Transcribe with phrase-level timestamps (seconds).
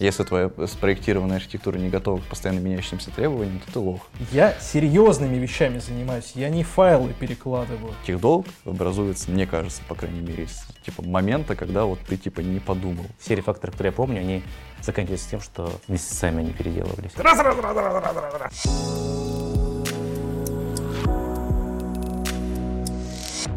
[0.00, 4.00] Если твоя спроектированная архитектура не готова к постоянно меняющимся требованиям, то ты лох.
[4.32, 7.92] Я серьезными вещами занимаюсь, я не файлы перекладываю.
[8.06, 12.60] Техдолг образуется, мне кажется, по крайней мере, из типа момента, когда вот ты типа не
[12.60, 13.04] подумал.
[13.18, 14.42] Все рефакторы, которые я помню, они
[14.80, 17.12] заканчиваются тем, что месяцами они переделывались.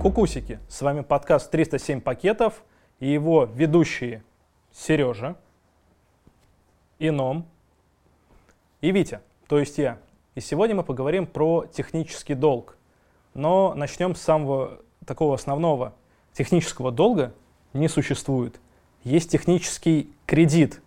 [0.02, 2.66] Кукусики, с вами подкаст 307 пакетов
[3.00, 4.26] и его ведущие
[4.74, 5.38] Сережа,
[7.04, 7.46] Ином
[8.80, 9.98] и Витя, то есть я.
[10.36, 12.78] И сегодня мы поговорим про технический долг.
[13.34, 15.94] Но начнем с самого такого основного.
[16.32, 17.34] Технического долга
[17.74, 18.60] не существует.
[19.04, 20.82] Есть технический кредит.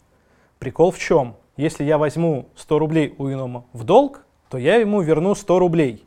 [0.58, 1.36] Прикол в чем?
[1.58, 6.06] Если я возьму 100 рублей у Инома в долг, то я ему верну 100 рублей.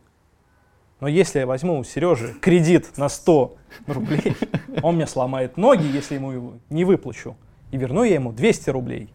[0.99, 4.35] Но если я возьму у Сережи кредит на 100 рублей,
[4.81, 7.37] он мне сломает ноги, если ему его не выплачу.
[7.71, 9.13] И верну я ему 200 рублей.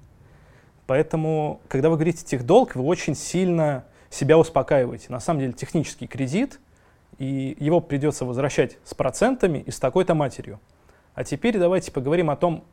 [0.87, 5.07] Поэтому, когда вы говорите техдолг, вы очень сильно себя успокаиваете.
[5.09, 6.61] На самом деле технический кредит,
[7.19, 10.61] и его придется возвращать с процентами и с такой-то матерью.
[11.15, 12.65] А теперь давайте поговорим о том,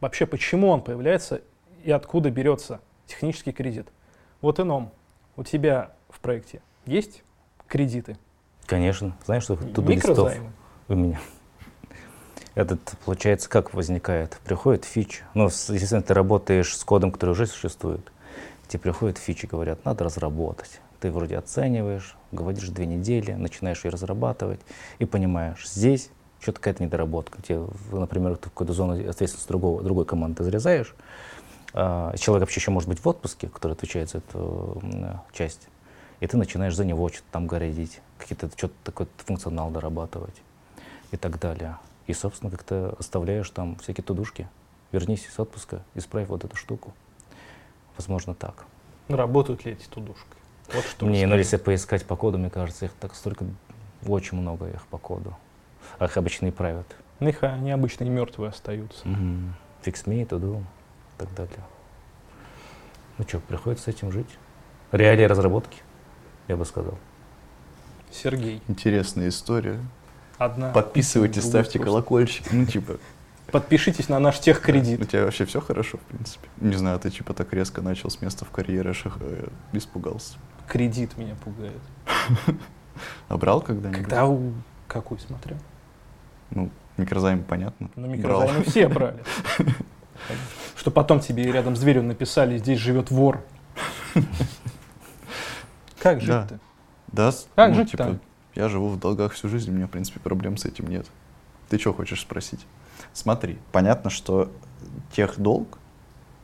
[0.00, 1.42] вообще почему он появляется
[1.84, 3.88] и откуда берется технический кредит.
[4.40, 4.90] Вот ином,
[5.36, 7.22] у тебя в проекте есть
[7.66, 8.16] кредиты?
[8.66, 9.16] Конечно.
[9.24, 10.32] Знаешь, что тут листов
[10.88, 11.20] у меня?
[12.54, 14.38] Этот, получается, как возникает?
[14.44, 15.22] Приходит фич.
[15.34, 18.12] Ну, естественно, ты работаешь с кодом, который уже существует.
[18.68, 20.80] Тебе приходят фичи, говорят, надо разработать.
[21.00, 24.60] Ты вроде оцениваешь, говоришь две недели, начинаешь ее разрабатывать
[24.98, 26.10] и понимаешь, здесь
[26.40, 27.42] что-то какая-то недоработка.
[27.42, 30.94] Тебе, например, ты какую-то зону ответственности другого, другой команды зарезаешь.
[31.72, 34.80] А, человек вообще еще может быть в отпуске, который отвечает за эту
[35.32, 35.68] часть.
[36.20, 40.36] И ты начинаешь за него что-то там городить, какие-то что-то такой функционал дорабатывать
[41.10, 41.76] и так далее.
[42.06, 44.48] И, собственно, как-то оставляешь там всякие тудушки.
[44.92, 46.94] Вернись из отпуска, исправь вот эту штуку.
[47.96, 48.66] Возможно, так.
[49.08, 50.26] Ну, работают ли эти тудушки?
[50.72, 53.44] Вот что Не, ну если поискать по коду, мне кажется, их так столько,
[54.06, 55.36] очень много их по коду.
[55.98, 56.86] А их обычно и правят.
[57.20, 59.06] Ну, их они обычно и мертвые остаются.
[59.06, 59.14] Угу.
[59.84, 61.64] To do, и так далее.
[63.18, 64.38] Ну что, приходится с этим жить.
[64.92, 65.82] Реалии разработки,
[66.48, 66.98] я бы сказал.
[68.10, 68.62] Сергей.
[68.68, 69.80] Интересная история.
[70.38, 70.70] Одна.
[70.70, 71.84] Подписывайтесь, ставьте просто.
[71.84, 72.52] колокольчик.
[72.52, 72.98] Ну, типа.
[73.50, 75.00] Подпишитесь на наш техкредит.
[75.00, 76.48] У тебя вообще все хорошо, в принципе.
[76.60, 80.38] Не знаю, ты типа так резко начал с места в карьере, аж э, испугался.
[80.66, 81.80] Кредит меня пугает.
[83.28, 84.02] А брал когда-нибудь?
[84.02, 84.52] Когда у...
[84.86, 85.58] Какой смотрел?
[86.50, 87.90] Ну, микрозайм, понятно.
[87.96, 89.18] Ну, микрозаймы все брали.
[90.76, 93.42] Что потом тебе рядом с дверью написали, здесь живет вор.
[95.98, 96.60] Как жить-то?
[97.08, 97.32] Да.
[97.56, 98.20] Как ну, жить-то?
[98.54, 101.06] Я живу в долгах всю жизнь, у меня, в принципе, проблем с этим нет.
[101.68, 102.66] Ты что хочешь спросить?
[103.12, 104.50] Смотри, понятно, что
[105.12, 105.78] тех долг,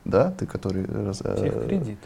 [0.04, 0.87] да, ты который...
[0.87, 1.99] Тех кредит.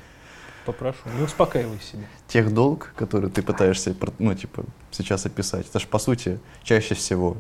[0.66, 2.04] Попрошу, не успокаивай себя.
[2.26, 7.37] Тех долг, который ты пытаешься, ну, типа, сейчас описать, это же, по сути, чаще всего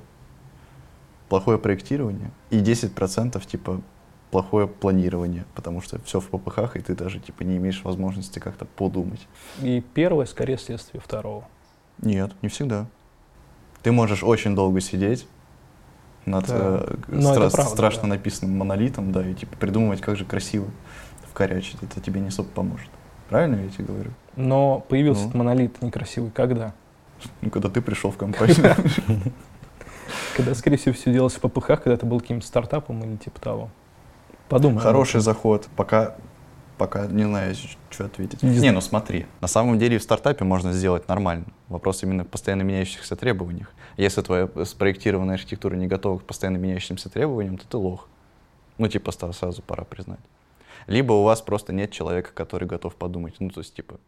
[1.28, 3.80] плохое проектирование и 10% типа
[4.30, 8.64] плохое планирование, потому что все в попыхах, и ты даже типа не имеешь возможности как-то
[8.64, 9.26] подумать.
[9.62, 11.48] И первое скорее следствие второго.
[12.02, 12.86] Нет, не всегда.
[13.82, 15.26] Ты можешь очень долго сидеть
[16.26, 16.84] над да.
[16.88, 18.08] э, стра- правда, страшно да.
[18.08, 20.66] написанным монолитом, да, и типа придумывать, как же красиво
[21.30, 21.82] вкорячить.
[21.82, 22.88] Это тебе не особо поможет.
[23.28, 24.10] Правильно я тебе говорю?
[24.36, 25.28] Но появился ну.
[25.28, 26.72] этот монолит некрасивый когда?
[27.40, 28.74] Ну, когда ты пришел в компанию.
[30.36, 33.70] Когда, скорее всего, все делалось в попыхах, когда ты был каким-то стартапом или типа того.
[34.48, 34.82] Подумай.
[34.82, 35.68] Хороший заход.
[35.76, 36.16] Пока
[36.78, 37.54] пока не знаю,
[37.90, 38.42] что ответить.
[38.42, 41.46] Не, не ну смотри, на самом деле в стартапе можно сделать нормально.
[41.68, 43.72] Вопрос именно в постоянно меняющихся требованиях.
[43.96, 48.08] Если твоя спроектированная архитектура не готова к постоянно меняющимся требованиям, то ты лох.
[48.78, 50.20] Ну, типа, сразу пора признать.
[50.86, 53.36] Либо у вас просто нет человека, который готов подумать.
[53.38, 53.98] Ну, то есть, типа,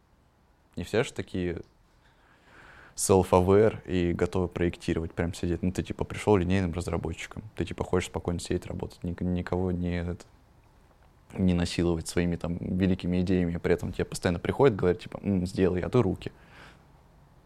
[0.74, 1.60] не все же такие
[2.96, 5.62] self-aware и готовы проектировать, прям сидеть.
[5.62, 7.42] Ну, ты, типа, пришел линейным разработчиком.
[7.54, 9.02] Ты, типа, хочешь спокойно сидеть, работать.
[9.02, 10.24] Никого не, это,
[11.34, 15.46] не насиловать своими там великими идеями, а при этом тебе постоянно приходит, говорит, типа, М,
[15.46, 16.32] сделай, а ты руки.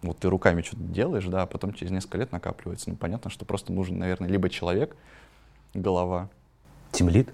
[0.03, 2.91] Вот ты руками что-то делаешь, да, а потом через несколько лет накапливается.
[2.91, 4.97] Ну, понятно, что просто нужен, наверное, либо человек,
[5.75, 6.31] голова.
[6.93, 7.29] Тимлит,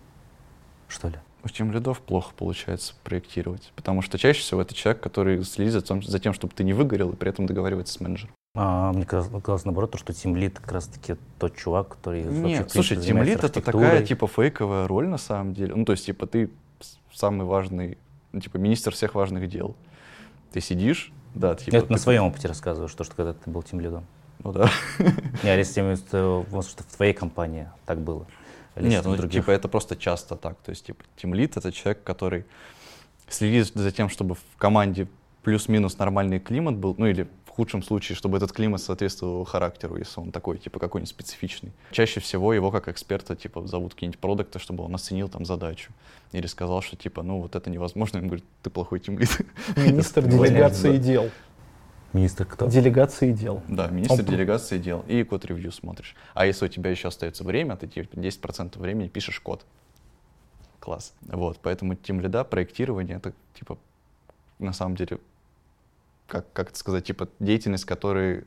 [0.89, 1.17] что ли?
[1.45, 6.03] У тимлидов плохо получается проектировать, потому что чаще всего это человек, который следит за тем,
[6.03, 8.35] за тем чтобы ты не выгорел, и при этом договаривается с менеджером.
[8.57, 12.97] А, мне казалось, наоборот, то, что тимлит как раз-таки тот чувак, который Нет, вообще, слушай,
[12.97, 15.75] тимлит это такая, типа, фейковая роль на самом деле.
[15.75, 16.51] Ну, то есть, типа, ты
[17.13, 17.99] самый важный,
[18.33, 19.77] ну, типа, министр всех важных дел.
[20.53, 21.77] Ты сидишь, да, типа...
[21.77, 24.07] Я это на своем опыте рассказываю, что, что когда ты был тимлидом.
[24.43, 24.71] Ну да.
[25.43, 28.27] Не, а если может, что в твоей компании так было.
[28.77, 29.43] Нет, ну, других?
[29.43, 30.59] типа это просто часто так.
[30.59, 32.45] То есть, типа, тимлит— это человек, который
[33.29, 35.09] следит за тем, чтобы в команде
[35.43, 40.21] плюс-минус нормальный климат был, ну или в худшем случае, чтобы этот климат соответствовал характеру, если
[40.21, 41.73] он такой, типа, какой-нибудь специфичный.
[41.91, 45.93] Чаще всего его как эксперта, типа, зовут какие-нибудь продукты, чтобы он оценил там задачу.
[46.33, 48.19] Или сказал, что, типа, ну вот это невозможно.
[48.19, 49.31] Он говорит, ты плохой тимлит.
[49.77, 51.31] Министр делегации дел.
[52.17, 52.67] Министр кто?
[52.67, 53.63] Делегации дел.
[53.69, 54.25] Да, министр Он...
[54.25, 55.05] делегации дел.
[55.07, 56.17] И код-ревью смотришь.
[56.33, 59.67] А если у тебя еще остается время, ты типа 10% времени пишешь код.
[60.81, 61.13] Класс.
[61.21, 63.79] Вот, поэтому тем лида, проектирование, это типа
[64.59, 65.19] на самом деле,
[66.27, 68.45] как, как это сказать, типа деятельность, которая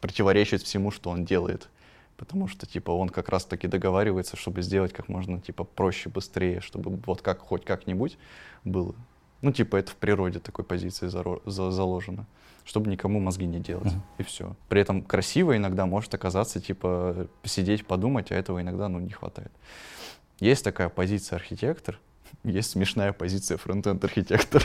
[0.00, 1.68] противоречит всему, что он делает.
[2.16, 6.96] Потому что, типа, он как раз-таки договаривается, чтобы сделать как можно, типа, проще, быстрее, чтобы
[7.06, 8.18] вот как, хоть как-нибудь
[8.64, 8.94] было.
[9.40, 12.26] Ну, типа, это в природе такой позиции заложено
[12.68, 13.86] чтобы никому мозги не делать.
[13.86, 14.18] Mm-hmm.
[14.18, 14.54] И все.
[14.68, 19.50] При этом красиво иногда может оказаться, типа, посидеть, подумать, а этого иногда, ну, не хватает.
[20.38, 21.98] Есть такая позиция архитектор,
[22.44, 24.62] есть смешная позиция фронтенд архитектор.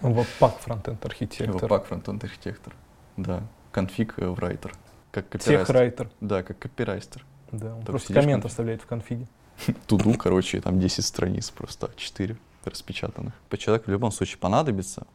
[0.00, 1.62] Веб-пак фронтенд архитектор.
[1.62, 2.74] Веб-пак фронтенд архитектор.
[3.16, 3.42] Да.
[3.72, 4.72] Конфиг райтер.
[5.10, 6.10] Как копирайтер.
[6.20, 7.24] Да, как копирайтер.
[7.50, 9.26] Да, он Только просто коммент оставляет в конфиге.
[9.88, 12.36] Туду, короче, там 10 страниц просто, 4
[12.70, 13.34] распечатанных.
[13.48, 15.06] По человеку в любом случае понадобится.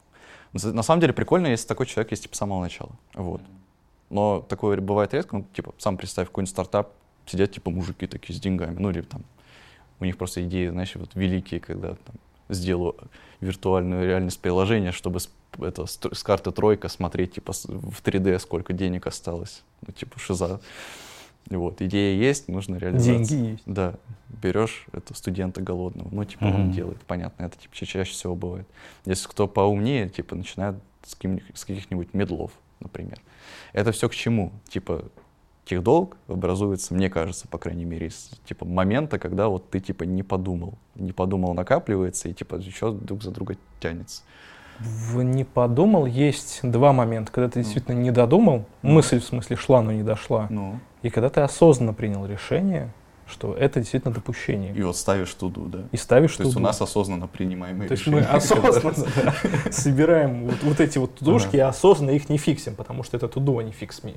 [0.54, 2.92] На самом деле прикольно, если такой человек есть типа с самого начала.
[3.14, 3.42] Вот.
[4.10, 5.38] Но такое бывает редко.
[5.38, 6.94] Ну, типа, сам представь, какой-нибудь стартап,
[7.26, 8.78] сидят типа мужики такие с деньгами.
[8.80, 9.24] Ну, или там,
[10.00, 12.16] у них просто идеи, знаешь, вот великие, когда там
[12.50, 12.96] сделаю
[13.42, 15.30] виртуальную реальность приложения, чтобы с,
[15.60, 19.64] это, с, с карты тройка смотреть типа в 3D, сколько денег осталось.
[19.86, 20.60] Ну, типа шиза.
[21.50, 23.28] Вот, идея есть, нужно реализовать.
[23.28, 23.64] Деньги есть.
[23.66, 23.96] Да,
[24.28, 26.56] берешь это студента голодного, ну, типа, mm-hmm.
[26.56, 28.68] он делает, понятно, это типа чаще всего бывает.
[29.06, 31.18] Если кто поумнее, типа, начинает с,
[31.56, 33.20] с каких-нибудь медлов, например.
[33.74, 34.52] Это все к чему?
[34.68, 35.06] Типа,
[35.66, 40.24] техдолг образуется, мне кажется, по крайней мере, из типа момента, когда вот ты типа не
[40.24, 44.24] подумал, не подумал, накапливается и типа еще друг за друга тянется.
[44.80, 47.64] В не подумал есть два момента, когда ты ну.
[47.64, 48.94] действительно не додумал, ну.
[48.94, 50.48] мысль в смысле шла, но не дошла.
[50.50, 50.80] Ну.
[51.02, 52.92] И когда ты осознанно принял решение,
[53.30, 54.74] что это действительно допущение.
[54.74, 55.84] И вот ставишь TODO, да?
[55.92, 56.48] И ставишь То TODO.
[56.48, 58.96] есть у нас осознанно принимаемые То есть мы осознанно
[59.72, 63.64] собираем вот эти вот тудушки и осознанно их не фиксим, потому что это TODO, а
[63.64, 64.16] не FIXME.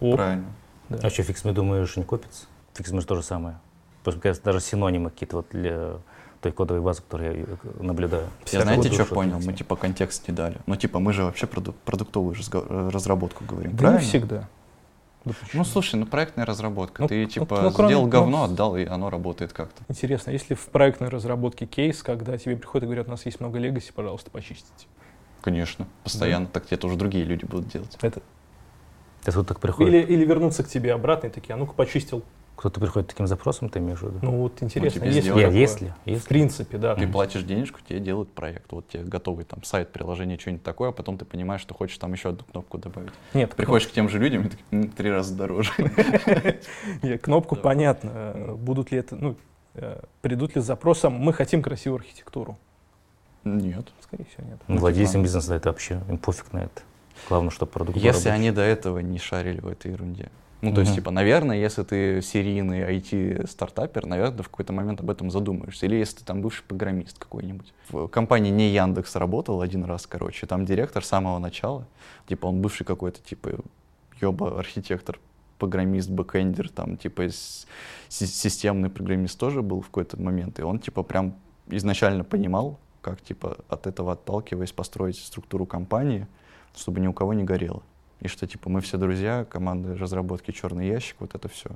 [0.00, 0.46] Правильно.
[0.88, 2.46] А что, FIXME, думаешь, не копится?
[2.74, 3.60] FIXME же то же самое.
[4.02, 5.98] Потому что даже синонимы какие-то вот для
[6.40, 8.28] той кодовой базы, которую я э, наблюдаю.
[8.50, 9.40] Я знаете, что понял?
[9.44, 10.58] Мы типа контекст не дали.
[10.66, 12.34] Ну типа мы же вообще продуктовую
[12.90, 14.00] разработку говорим, да правильно?
[14.00, 14.48] не всегда.
[15.52, 17.02] Ну слушай, ну проектная разработка.
[17.02, 19.82] Ну, Ты типа ну, кроме, сделал говно, ну, отдал, и оно работает как-то.
[19.88, 23.58] Интересно, если в проектной разработке кейс, когда тебе приходят и говорят, у нас есть много
[23.58, 24.86] легаси, пожалуйста, почистите.
[25.42, 26.46] Конечно, постоянно.
[26.46, 26.52] Да.
[26.52, 27.96] Так это уже другие люди будут делать.
[28.00, 28.22] Это...
[29.26, 29.92] Это вот так приходит.
[29.92, 32.22] Или, или вернуться к тебе обратно и такие, а ну-ка почистил
[32.60, 34.18] кто-то приходит таким запросом, ты имеешь в виду?
[34.20, 36.18] Ну вот интересно, ну, есть ли, если, если?
[36.20, 36.94] В принципе, да.
[36.94, 38.70] Ты платишь денежку, тебе делают проект.
[38.72, 42.12] Вот тебе готовый там сайт, приложение, что-нибудь такое, а потом ты понимаешь, что хочешь там
[42.12, 43.12] еще одну кнопку добавить.
[43.32, 43.54] Нет.
[43.54, 45.72] Приходишь к тем же людям, и такие, три раза дороже.
[47.02, 48.54] Нет, кнопку понятно.
[48.58, 49.36] Будут ли это, ну,
[49.72, 52.58] э, придут ли с запросом, мы хотим красивую архитектуру?
[53.42, 53.88] Нет.
[54.02, 54.60] Скорее всего, нет.
[54.68, 56.82] Ну, владельцам бизнеса это вообще, им пофиг на это.
[57.26, 60.28] Главное, чтобы продукт Если они до этого не шарили в этой ерунде.
[60.62, 65.30] Ну, то есть, типа, наверное, если ты серийный IT-стартапер, наверное, в какой-то момент об этом
[65.30, 65.86] задумаешься.
[65.86, 67.72] Или если ты там бывший программист какой-нибудь.
[67.88, 71.86] В компании не Яндекс работал один раз, короче, там директор с самого начала,
[72.26, 73.50] типа, он бывший какой-то, типа,
[74.20, 75.18] ёба, архитектор,
[75.58, 77.28] программист, бэкэндер, там, типа,
[78.08, 80.58] системный программист тоже был в какой-то момент.
[80.58, 81.36] И он, типа, прям
[81.68, 86.26] изначально понимал, как, типа, от этого отталкиваясь, построить структуру компании,
[86.76, 87.82] чтобы ни у кого не горело.
[88.20, 91.70] И что, типа, мы все друзья, команда разработки «Черный ящик», вот это все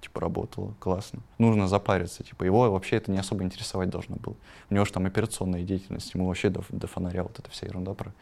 [0.00, 1.20] типа работало, классно.
[1.38, 4.36] Нужно запариться, типа его вообще это не особо интересовать должно было.
[4.70, 7.94] У него же там операционная деятельность, ему вообще до, до фонаря вот эта вся ерунда
[7.94, 8.12] про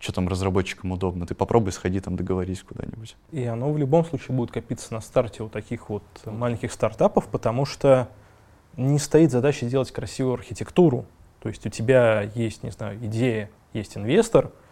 [0.00, 1.26] что там разработчикам удобно.
[1.26, 3.16] Ты попробуй сходи там договорись куда-нибудь.
[3.32, 7.64] И оно в любом случае будет копиться на старте у таких вот маленьких стартапов, потому
[7.64, 8.08] что
[8.76, 11.06] не стоит задача сделать красивую архитектуру.
[11.40, 14.52] То есть у тебя есть, не знаю, идея, есть инвестор—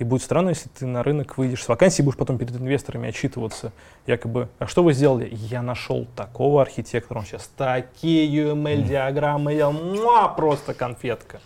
[0.00, 3.70] и будет странно, если ты на рынок выйдешь с вакансией, будешь потом перед инвесторами отчитываться,
[4.06, 5.28] якобы, а что вы сделали?
[5.30, 11.40] Я нашел такого архитектора, он сейчас такие UML-диаграммы делал, муа, просто конфетка.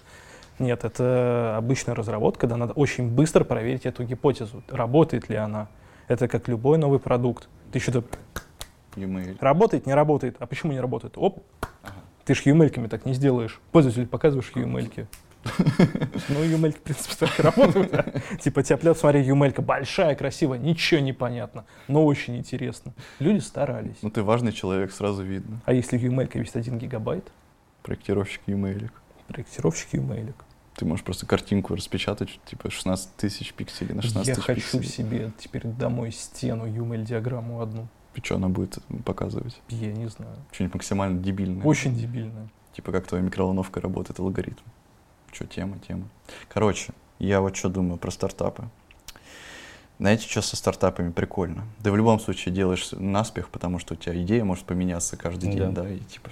[0.61, 5.67] Нет, это обычная разработка, когда надо очень быстро проверить эту гипотезу, работает ли она.
[6.07, 7.49] Это как любой новый продукт.
[7.73, 8.05] Ты что-то
[9.41, 10.37] работает, не работает.
[10.39, 11.15] А почему не работает?
[11.17, 11.43] Оп,
[11.83, 11.95] ага.
[12.25, 13.61] ты же UML-ками так не сделаешь.
[13.73, 15.09] Пользователю показываешь UML-ки.
[16.29, 18.23] Ну, Юмелька, в принципе, так работает.
[18.41, 22.93] Типа, тяп смотри, Юмелька большая, красивая, ничего не понятно, но очень интересно.
[23.19, 23.97] Люди старались.
[24.03, 25.61] Ну, ты важный человек, сразу видно.
[25.65, 27.31] А если Юмелька весит 1 гигабайт?
[27.83, 28.93] Проектировщик Юмейлик.
[29.29, 30.45] Проектировщик Юмейлик.
[30.77, 34.89] Ты можешь просто картинку распечатать, типа 16 тысяч пикселей на 16 Я тысяч хочу пикселей.
[34.89, 37.87] себе теперь домой стену Юмель-диаграмму одну.
[38.15, 39.61] И что она будет показывать?
[39.69, 40.37] Я не знаю.
[40.53, 41.65] Что-нибудь максимально дебильное.
[41.65, 42.49] Очень дебильное.
[42.73, 44.63] Типа как твоя микроволновка работает, алгоритм.
[45.35, 46.09] Что, тема, тема.
[46.49, 48.65] Короче, я вот что думаю про стартапы.
[49.99, 51.65] Знаете, что со стартапами прикольно?
[51.83, 55.73] Ты в любом случае делаешь наспех, потому что у тебя идея может поменяться каждый день,
[55.75, 55.89] да, Да.
[55.89, 56.31] и типа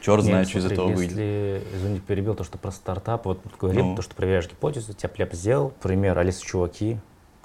[0.00, 1.10] черт знает, Нет, что из смотри, этого выйдет.
[1.18, 3.96] Если, извини, перебил то, что про стартап, вот говорим, Ну.
[3.96, 6.98] то, что проверяешь гипотезу, тебя пляп сделал, пример, Алиса чуваки,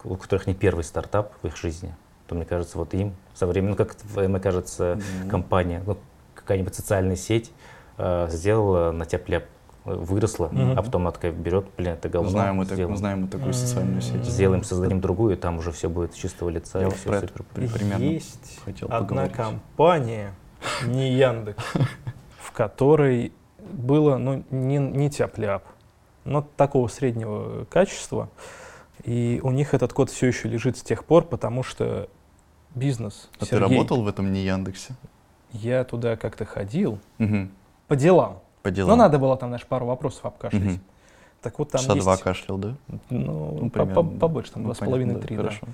[0.04, 1.96] у которых не первый стартап в их жизни,
[2.28, 5.30] то, мне кажется, вот им со временем, ну, как, мне кажется, Ну.
[5.30, 5.98] компания, ну,
[6.36, 7.52] какая-нибудь социальная сеть
[7.98, 9.46] э, сделала на тебя пляп,
[9.86, 10.78] выросла, Мгм.
[10.78, 13.54] а потом она такая берет, блин, это говно, Знаем мы, так- мы знаем мы такую
[13.54, 14.24] социальную сеть.
[14.24, 16.80] Сделаем, создадим другую, и там уже все будет с чистого лица.
[16.80, 17.44] Я про это супер.
[17.54, 19.34] при- примерно Есть хотел одна поговорить.
[19.34, 20.34] компания,
[20.86, 21.64] не Яндекс,
[22.40, 25.64] в которой было, ну, не, не тяп-ляп,
[26.24, 28.30] но такого среднего качества.
[29.04, 32.08] И у них этот код все еще лежит с тех пор, потому что
[32.74, 33.30] бизнес.
[33.36, 34.94] А ты Сергей, работал в этом не Яндексе?
[35.52, 37.50] Я туда как-то ходил Угу.
[37.88, 38.40] по делам.
[38.64, 38.98] По делам.
[38.98, 40.64] Но надо было там, знаешь, пару вопросов обкашлять.
[40.64, 40.80] Мгм.
[41.42, 42.06] Так вот там Часа есть...
[42.06, 42.76] два кашлял, да?
[43.10, 45.44] Ну, Ну, по- побольше, там Ну, два с половиной, три, да.
[45.44, 45.68] Хорошо.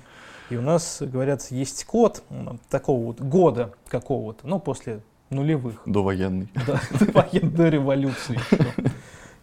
[0.50, 2.24] И у нас, говорят, есть код
[2.68, 6.48] такого вот года какого-то, ну, после нулевых, Довоенный.
[6.66, 6.80] да,
[7.14, 8.38] военной революции.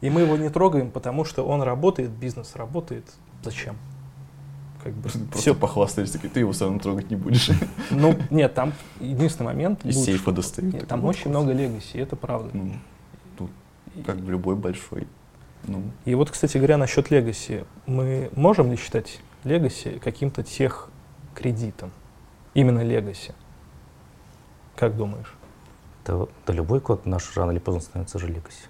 [0.02, 3.06] И мы его не трогаем, потому что он работает, бизнес работает.
[3.42, 3.78] Зачем?
[4.84, 5.56] Как бы Просто все.
[5.56, 7.50] похвастались, такие, ты его все равно трогать не будешь.
[7.90, 9.86] Ну, нет, там единственный момент.
[9.86, 10.74] Из будет, сейфа достают.
[10.74, 12.52] Нет, там очень много легаси, это правда.
[14.06, 15.08] Как в любой большой.
[15.64, 17.66] Ну, И вот, кстати говоря, насчет легаси.
[17.86, 20.90] Мы можем ли считать легаси каким-то тех
[21.36, 21.92] кредитом?
[22.54, 23.34] Именно легаси.
[24.76, 25.34] Как думаешь?
[26.06, 28.66] Да, да любой код наш рано или поздно становится же легаси.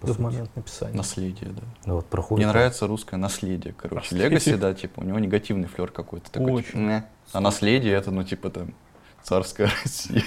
[0.00, 0.96] по В момент написания.
[0.96, 1.62] наследие, да.
[1.84, 2.44] Ну, вот проходит.
[2.44, 4.16] Мне нравится русское наследие, короче.
[4.16, 6.30] Легаси, да, типа, у него негативный флер какой-то.
[6.32, 6.70] Такой, Очень.
[6.88, 7.04] типа.
[7.32, 8.74] А наследие это, ну, типа, там,
[9.22, 10.24] царская Россия.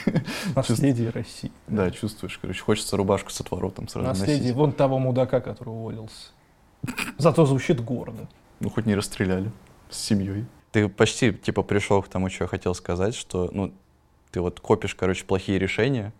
[0.56, 1.52] Наследие России.
[1.68, 4.56] Да, чувствуешь, короче, хочется рубашку с отворотом сразу Наследие носить.
[4.56, 6.32] вон того мудака, который уволился.
[7.18, 8.28] Зато звучит гордо.
[8.60, 9.52] Ну, хоть не расстреляли
[9.90, 10.46] с семьей.
[10.72, 13.74] Ты почти, типа, пришел к тому, что я хотел сказать, что, ну,
[14.32, 16.14] ты вот копишь, короче, плохие решения.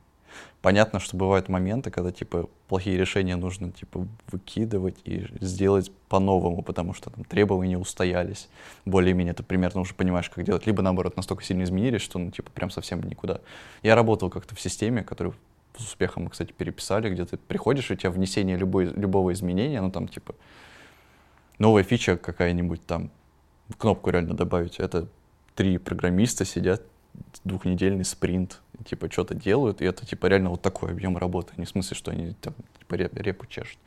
[0.62, 6.94] Понятно, что бывают моменты, когда, типа, плохие решения нужно, типа, выкидывать и сделать по-новому, потому
[6.94, 8.48] что там требования устоялись.
[8.86, 10.66] Более-менее ты примерно уже понимаешь, как делать.
[10.66, 13.42] Либо, наоборот, настолько сильно изменились, что, ну, типа, прям совсем никуда.
[13.82, 15.36] Я работал как-то в системе, которую
[15.78, 19.82] с успехом мы, кстати, переписали, где ты приходишь, и у тебя внесение любой, любого изменения,
[19.82, 20.36] ну, там, типа,
[21.60, 23.12] новая фича какая-нибудь там,
[23.78, 25.08] кнопку реально добавить, это
[25.56, 26.84] три программиста сидят,
[27.44, 31.70] двухнедельный спринт, типа что-то делают, и это типа реально вот такой объем работы, не в
[31.70, 33.78] смысле, что они там типа реп- репу чешут.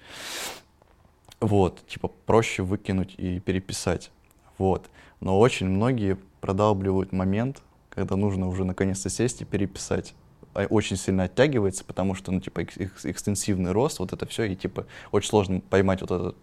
[1.40, 4.11] Вот, типа проще выкинуть и переписать.
[4.59, 4.88] Вот.
[5.21, 10.14] Но очень многие продалбливают момент, когда нужно уже наконец-то сесть и переписать.
[10.54, 14.56] А Очень сильно оттягивается, потому что, ну, типа, экс- экстенсивный рост, вот это все, и,
[14.56, 16.37] типа, очень сложно поймать вот этот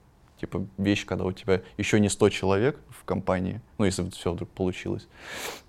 [0.43, 4.49] типа вещь, когда у тебя еще не 100 человек в компании, ну, если все вдруг
[4.49, 5.07] получилось,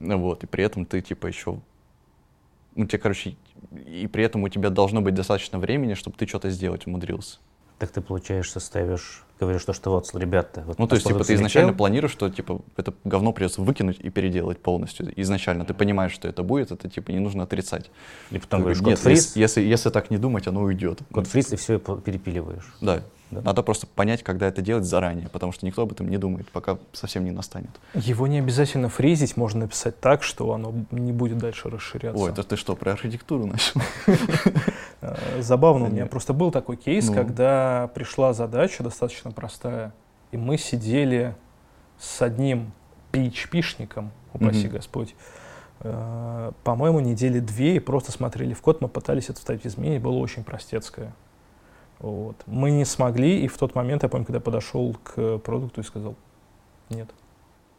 [0.01, 1.61] вот, и при этом ты, типа, еще,
[2.75, 3.37] ну, тебе, короче,
[3.87, 7.39] и при этом у тебя должно быть достаточно времени, чтобы ты что-то сделать умудрился.
[7.79, 11.35] Так ты, получаешь, ставишь, говоришь, то, что вот, ребята, вот Ну, то есть, типа, ты
[11.35, 15.13] изначально залетел, планируешь, что, типа, это говно придется выкинуть и переделать полностью.
[15.21, 17.91] Изначально ты понимаешь, что это будет, это, типа, не нужно отрицать.
[18.31, 21.01] и потом Ты говоришь, нет, фриз, если, если, если так не думать, оно уйдет.
[21.13, 22.75] код фриз, и все перепиливаешь.
[22.81, 23.03] Да.
[23.31, 23.41] Да.
[23.41, 26.79] Надо просто понять, когда это делать заранее, потому что никто об этом не думает, пока
[26.93, 27.71] совсем не настанет.
[27.95, 32.23] Его не обязательно фризить, можно написать так, что оно не будет дальше расширяться.
[32.23, 33.81] Ой, это ты что, про архитектуру начал?
[35.01, 37.15] Э, Забавно, у меня просто был такой кейс, Ну.
[37.15, 39.93] когда пришла задача достаточно простая,
[40.33, 41.35] и мы сидели
[41.99, 42.73] с одним
[43.13, 44.77] PHP-шником, упаси Мгм.
[44.77, 45.15] Господь,
[45.81, 49.65] э, по-моему, недели две, и просто смотрели в код, мы пытались это вставить в
[50.01, 51.13] было очень простецкое.
[52.01, 52.37] Вот.
[52.47, 56.17] Мы не смогли, и в тот момент, я помню, когда подошел к продукту и сказал,
[56.91, 57.09] нет.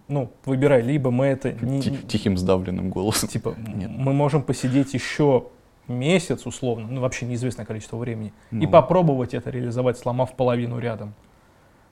[0.07, 3.27] Ну, выбирай, либо мы это не, Ти- Тихим сдавленным голосом.
[3.27, 3.89] Типа, Нет.
[3.91, 5.47] мы можем посидеть еще
[5.87, 8.69] месяц, условно, ну, вообще неизвестное количество времени, и Ну.
[8.69, 11.13] попробовать это реализовать, сломав половину рядом.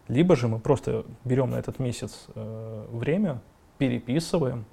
[0.07, 3.41] Либо же мы просто берем на этот месяц э, время,
[3.77, 4.65] переписываем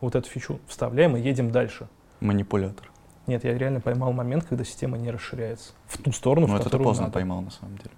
[0.00, 1.86] вот эту фичу, вставляем и едем дальше.
[2.20, 2.90] Манипулятор.
[3.26, 6.70] Нет, я реально поймал момент, когда система не расширяется в ту сторону, Ну, в это
[6.70, 7.14] ты поздно надо.
[7.14, 7.90] поймал, на самом деле.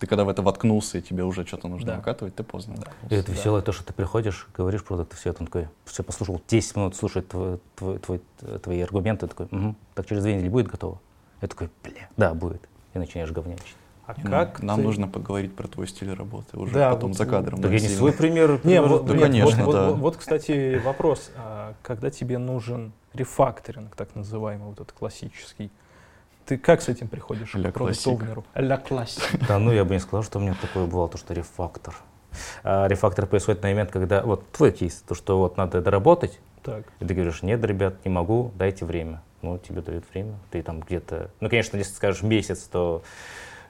[0.00, 1.96] Ты когда в это воткнулся, и тебе уже что-то нужно да.
[1.96, 2.74] выкатывать, ты поздно.
[2.76, 2.90] Да.
[3.14, 3.32] И это да.
[3.34, 7.28] веселое то, что ты приходишь, говоришь продукт, все, он такой, все, послушал 10 минут, слушает
[7.28, 8.20] твой, твой, твой,
[8.62, 11.00] твои аргументы, такой, угу, так через две недели будет готово?
[11.42, 12.66] Я такой, бля, да, будет.
[12.94, 13.76] И начинаешь говнячить.
[14.16, 14.82] А и как нам ты...
[14.82, 17.60] нужно поговорить про твой стиль работы уже да, потом вот, за кадром.
[17.60, 18.60] Так я не свой пример.
[18.64, 19.90] Не, вот, да, нет, конечно, вот, да.
[19.90, 21.30] Вот, вот, кстати, вопрос.
[21.36, 25.70] А когда тебе нужен рефакторинг, так называемый, вот этот классический,
[26.46, 28.44] ты как с этим приходишь к продукт-овнеру?
[28.54, 29.46] Ля классик.
[29.46, 31.94] Да, ну я бы не сказал, что у меня такое бывало, то, что рефактор.
[32.62, 36.84] А рефактор происходит на момент, когда, вот твой кейс, то, что вот надо доработать, так.
[37.00, 39.22] и ты говоришь, нет, ребят, не могу, дайте время.
[39.42, 43.02] Ну, тебе дают время, ты там где-то, ну, конечно, если скажешь месяц, то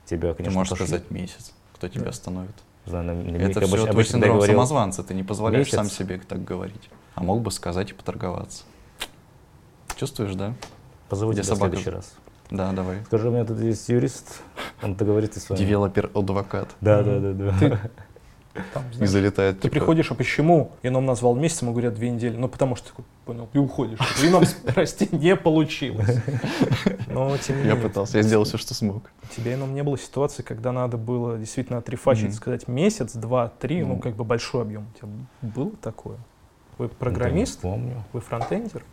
[0.04, 0.88] тебя, конечно, Ты можешь пошлют.
[0.88, 2.10] сказать месяц, кто тебя да.
[2.10, 2.54] остановит.
[2.86, 5.76] Да, на, на Это все твой синдром говорил, самозванца, ты не позволяешь месяц.
[5.76, 6.88] сам себе так говорить.
[7.14, 8.64] А мог бы сказать и поторговаться.
[9.96, 10.54] Чувствуешь, да?
[11.08, 12.14] Позову тебя в следующий раз.
[12.50, 13.04] Да, давай.
[13.06, 14.42] Скажи, у меня тут есть юрист,
[14.82, 15.60] он договорится с вами.
[15.60, 16.68] Developer advocate.
[16.80, 17.58] Да, да, да, да.
[17.58, 17.78] Ты,
[18.74, 19.56] там, знаешь, и залетает.
[19.56, 19.72] Ты типа...
[19.74, 20.72] приходишь, а почему?
[20.82, 22.36] И нам назвал месяц, ему говорят две недели.
[22.36, 22.90] Ну, потому что
[23.24, 23.98] понял, и уходишь.
[24.22, 24.42] И нам,
[24.74, 26.18] прости, не получилось.
[27.08, 29.10] Но, тем не менее, я пытался, я сделал все, что смог.
[29.22, 32.32] У тебя ином не было ситуации, когда надо было действительно отрефачить, mm-hmm.
[32.32, 34.86] сказать месяц, два, три, ну, ну, как бы большой объем.
[34.94, 35.08] У тебя
[35.42, 36.18] было такое?
[36.78, 37.60] Вы программист?
[37.62, 38.04] Да, помню.
[38.12, 38.84] Вы фронтендер?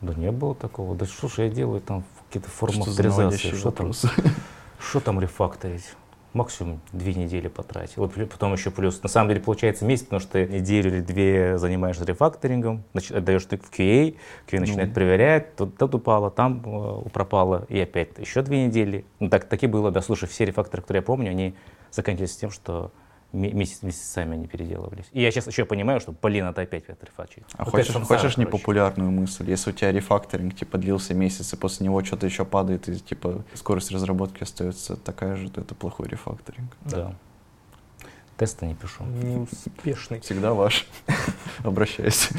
[0.00, 0.96] Да не было такого.
[0.96, 3.54] Да что ж я делаю там какие-то формы авторизации?
[3.54, 5.94] Что там, что там рефакторить?
[6.38, 8.08] Максимум две недели потратил.
[8.08, 12.04] Потом еще плюс, на самом деле получается месяц, потому что ты неделю или две занимаешься
[12.04, 14.16] рефакторингом, значит, отдаешь ты в QA,
[14.46, 14.94] QA начинает ну.
[14.94, 19.04] проверять, тут, тут упало, там э, пропало, и опять еще две недели.
[19.18, 21.54] Ну так, таки было, да, слушай, все рефакторы, которые я помню, они
[21.90, 22.92] заканчивались тем, что
[23.32, 25.06] месяц, месяцами они переделывались.
[25.12, 27.44] И я сейчас еще понимаю, что, блин, это опять ветрефачить.
[27.56, 29.48] А вот хочешь, хочешь непопулярную мысль?
[29.50, 33.44] Если у тебя рефакторинг, типа, длился месяц, и после него что-то еще падает, и, типа,
[33.54, 36.76] скорость разработки остается такая же, то это плохой рефакторинг.
[36.84, 36.96] Да.
[36.96, 37.14] да.
[38.38, 39.02] Тесты не пишу.
[39.04, 40.20] Неуспешный.
[40.20, 40.86] Всегда ваш.
[41.64, 42.32] Обращайся.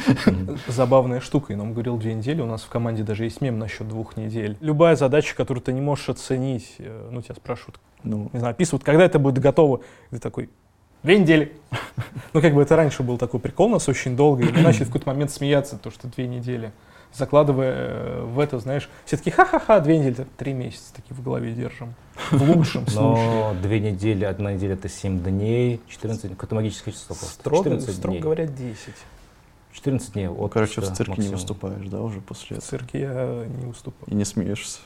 [0.66, 1.52] Забавная штука.
[1.52, 2.40] И нам говорил две недели.
[2.40, 4.56] У нас в команде даже есть мем насчет двух недель.
[4.62, 8.86] Любая задача, которую ты не можешь оценить, э, ну, тебя спрашивают, ну, не знаю, описывают,
[8.86, 9.82] когда это будет готово.
[10.10, 10.50] Ты такой,
[11.04, 11.54] Две недели.
[12.32, 14.88] Ну, как бы это раньше был такой прикол, нас очень долго, и мы начали в
[14.88, 16.72] какой-то момент смеяться, то, что две недели.
[17.12, 21.54] Закладывая э, в это, знаешь, все таки ха-ха-ха, две недели, три месяца такие в голове
[21.54, 21.96] держим.
[22.30, 23.02] В лучшем случае.
[23.02, 27.16] Но две недели, одна неделя это 7 дней, 14, какое-то магическое число.
[27.16, 28.78] Строго, 14 строго говоря, 10.
[29.74, 30.28] 14 дней.
[30.28, 31.30] Вот, Короче, в цирке максимум.
[31.30, 32.68] не выступаешь, да, уже после этого?
[32.68, 34.12] В цирке я не выступаю.
[34.12, 34.80] И не смеешься?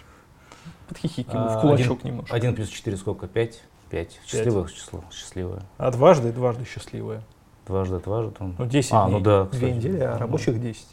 [0.87, 2.35] Подхихикиваю, а, в кулачок один, немножко.
[2.35, 3.27] 1 плюс 4 сколько?
[3.27, 3.63] 5?
[3.93, 4.19] Пять.
[4.25, 5.03] Счастливое число.
[5.11, 5.61] Счастливое.
[5.77, 7.21] А дважды, дважды счастливое.
[7.67, 8.31] Дважды, дважды.
[8.31, 8.55] Там...
[8.57, 9.13] Ну, 10 а, дней.
[9.13, 9.45] ну да.
[9.45, 10.87] Кстати, Две недели, а рабочих 10.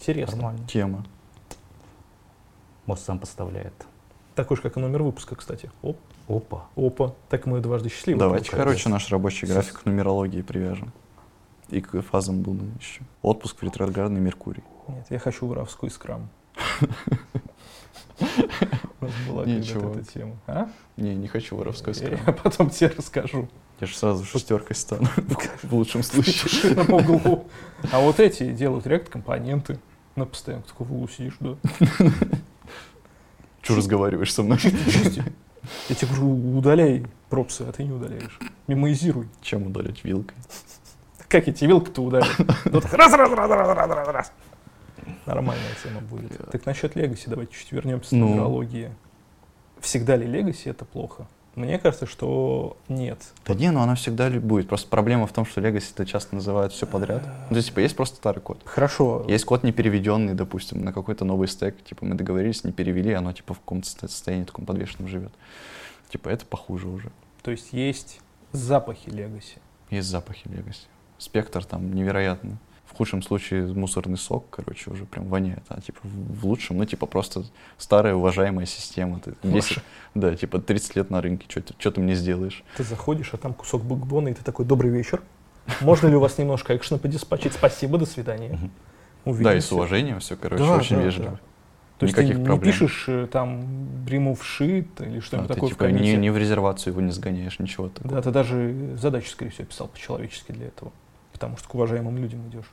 [0.00, 0.34] Интересно.
[0.34, 0.66] Нормально.
[0.66, 1.06] Тема.
[2.86, 3.72] Мост сам поставляет.
[4.34, 5.70] Такой же, как и номер выпуска, кстати.
[5.82, 5.98] Оп.
[6.26, 6.64] Опа.
[6.74, 7.14] Опа.
[7.28, 8.18] Так мы дважды счастливы.
[8.18, 10.92] Давайте, короче, наш рабочий график к нумерологии привяжем.
[11.68, 13.02] И к фазам Луны еще.
[13.22, 14.64] Отпуск в ретроградный Меркурий.
[14.88, 16.28] Нет, я хочу графскую скрам.
[19.06, 19.92] Нас была Ничего.
[19.92, 20.36] эта тема.
[20.46, 20.68] А?
[20.96, 22.20] Не, не хочу воровской скрам.
[22.26, 23.48] Я потом тебе расскажу.
[23.80, 25.06] Я же сразу шестеркой стану,
[25.62, 26.74] в лучшем случае.
[26.74, 27.46] На углу.
[27.92, 29.78] А вот эти делают реакт-компоненты.
[30.14, 31.56] На постоянно такой в углу сидишь, да.
[33.62, 34.58] Че разговариваешь со мной?
[35.88, 38.38] Я тебе говорю, удаляй пропсы, а ты не удаляешь.
[38.66, 39.28] Мимоизируй.
[39.42, 40.04] Чем удалять?
[40.04, 40.36] Вилкой?
[41.28, 42.30] Как эти вилку-то удалить?
[42.64, 44.32] Раз, раз, раз, раз, раз, раз, раз.
[45.26, 46.32] Нормальная тема будет.
[46.32, 46.50] Yeah.
[46.50, 48.26] Так насчет Легаси, давайте чуть вернемся ну.
[48.26, 48.92] к нумерологии.
[49.80, 51.26] Всегда ли Легаси это плохо?
[51.56, 53.18] Мне кажется, что нет.
[53.46, 54.68] Да не, ну она всегда будет.
[54.68, 57.22] Просто проблема в том, что Legacy это часто называют все подряд.
[57.24, 58.60] Ну, то есть, типа, есть просто старый код.
[58.66, 59.24] Хорошо.
[59.26, 61.82] Есть код не переведенный, допустим, на какой-то новый стек.
[61.82, 65.32] Типа, мы договорились, не перевели, оно типа в каком-то состоянии таком подвешенном живет.
[66.10, 67.10] Типа, это похуже уже.
[67.42, 68.20] То есть есть
[68.52, 69.58] запахи Legacy.
[69.88, 70.84] Есть запахи Legacy.
[71.16, 72.58] Спектр там невероятный
[72.96, 77.04] в худшем случае мусорный сок, короче, уже прям воняет, а типа в лучшем, ну типа
[77.04, 77.44] просто
[77.76, 79.20] старая уважаемая система.
[79.20, 79.80] Ты 10,
[80.14, 82.64] да, типа 30 лет на рынке, что, ты мне сделаешь?
[82.74, 85.20] Ты заходишь, а там кусок бэкбона, и ты такой, добрый вечер.
[85.82, 87.52] Можно ли у вас немножко экшена подиспачить?
[87.52, 88.58] Спасибо, до свидания.
[89.26, 89.50] Увидимся.
[89.50, 91.30] Да, и с уважением все, короче, да, очень да, вежливо.
[91.32, 91.40] Да.
[91.98, 92.66] То есть Никаких ты проблем.
[92.66, 93.60] не пишешь э, там
[94.06, 96.12] remove shit или что-нибудь а, такое ты, типа, в комите?
[96.12, 98.14] Не, не в резервацию его не сгоняешь, ничего такого.
[98.14, 100.92] Да, ты даже задачу, скорее всего, писал по-человечески для этого.
[101.36, 102.64] Потому что к уважаемым людям идешь.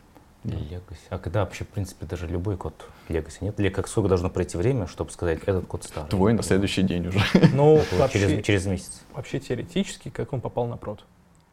[0.43, 0.97] Legacy.
[1.09, 2.73] А когда вообще, в принципе, даже любой код
[3.09, 3.59] Legacy нет?
[3.59, 6.09] Или как сколько должно пройти время, чтобы сказать, этот код старый?
[6.09, 7.19] Твой на следующий день уже.
[7.53, 9.01] Ну, вообще, через, через месяц.
[9.13, 11.05] Вообще теоретически, как он попал на прод?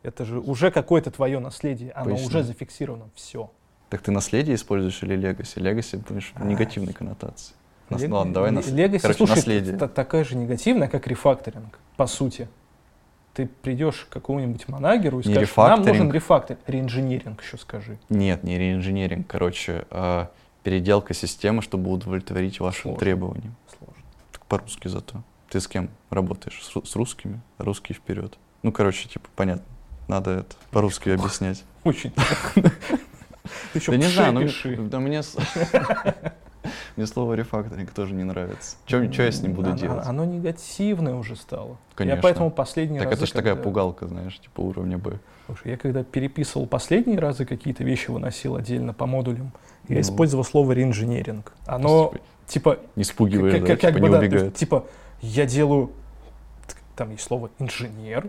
[0.02, 2.26] Это же уже какое-то твое наследие, оно Поясни.
[2.26, 3.50] уже зафиксировано, все.
[3.90, 5.56] Так ты наследие используешь или Legacy?
[5.56, 7.54] Legacy, понимаешь, в негативной коннотации.
[7.90, 8.10] Лег...
[8.10, 8.66] Ладно, давай нас...
[8.68, 9.76] Legacy, Короче, слушай, наследие.
[9.76, 12.48] такая же негативная, как рефакторинг, по сути.
[13.34, 17.98] Ты придешь к какому-нибудь манагеру и не скажешь, нам нужен рефактор, реинжиниринг еще скажи.
[18.08, 20.30] Нет, не реинжиниринг, короче, а
[20.62, 23.00] переделка системы, чтобы удовлетворить вашим Сложно.
[23.00, 23.56] требованиям.
[23.78, 24.02] Сложно.
[24.32, 25.22] Так по-русски зато.
[25.48, 26.60] Ты с кем работаешь?
[26.62, 27.40] С, с русскими?
[27.58, 28.36] Русские вперед.
[28.62, 29.64] Ну, короче, типа, понятно.
[30.06, 31.64] Надо это по-русски объяснять.
[31.84, 32.12] Очень.
[33.72, 35.22] Ты еще да не знаю, ну, да мне...
[36.96, 38.76] Мне слово рефакторинг тоже не нравится.
[38.86, 40.06] Что я с ним буду делать?
[40.06, 41.78] Оно негативное уже стало.
[41.94, 42.16] Конечно.
[42.16, 43.08] Я поэтому последний раз.
[43.08, 45.18] Так это же такая пугалка, знаешь, типа уровня Б.
[45.46, 49.52] Слушай, я когда переписывал последние разы какие-то вещи, выносил отдельно по модулям,
[49.88, 50.00] я ну.
[50.02, 51.52] использовал слово реинженеринг.
[51.66, 52.14] Оно,
[52.46, 52.78] типа...
[52.94, 54.54] Не спугивает, да, типа не убегает.
[54.54, 54.86] Типа,
[55.20, 55.90] я делаю...
[56.94, 58.28] Там есть слово инженер,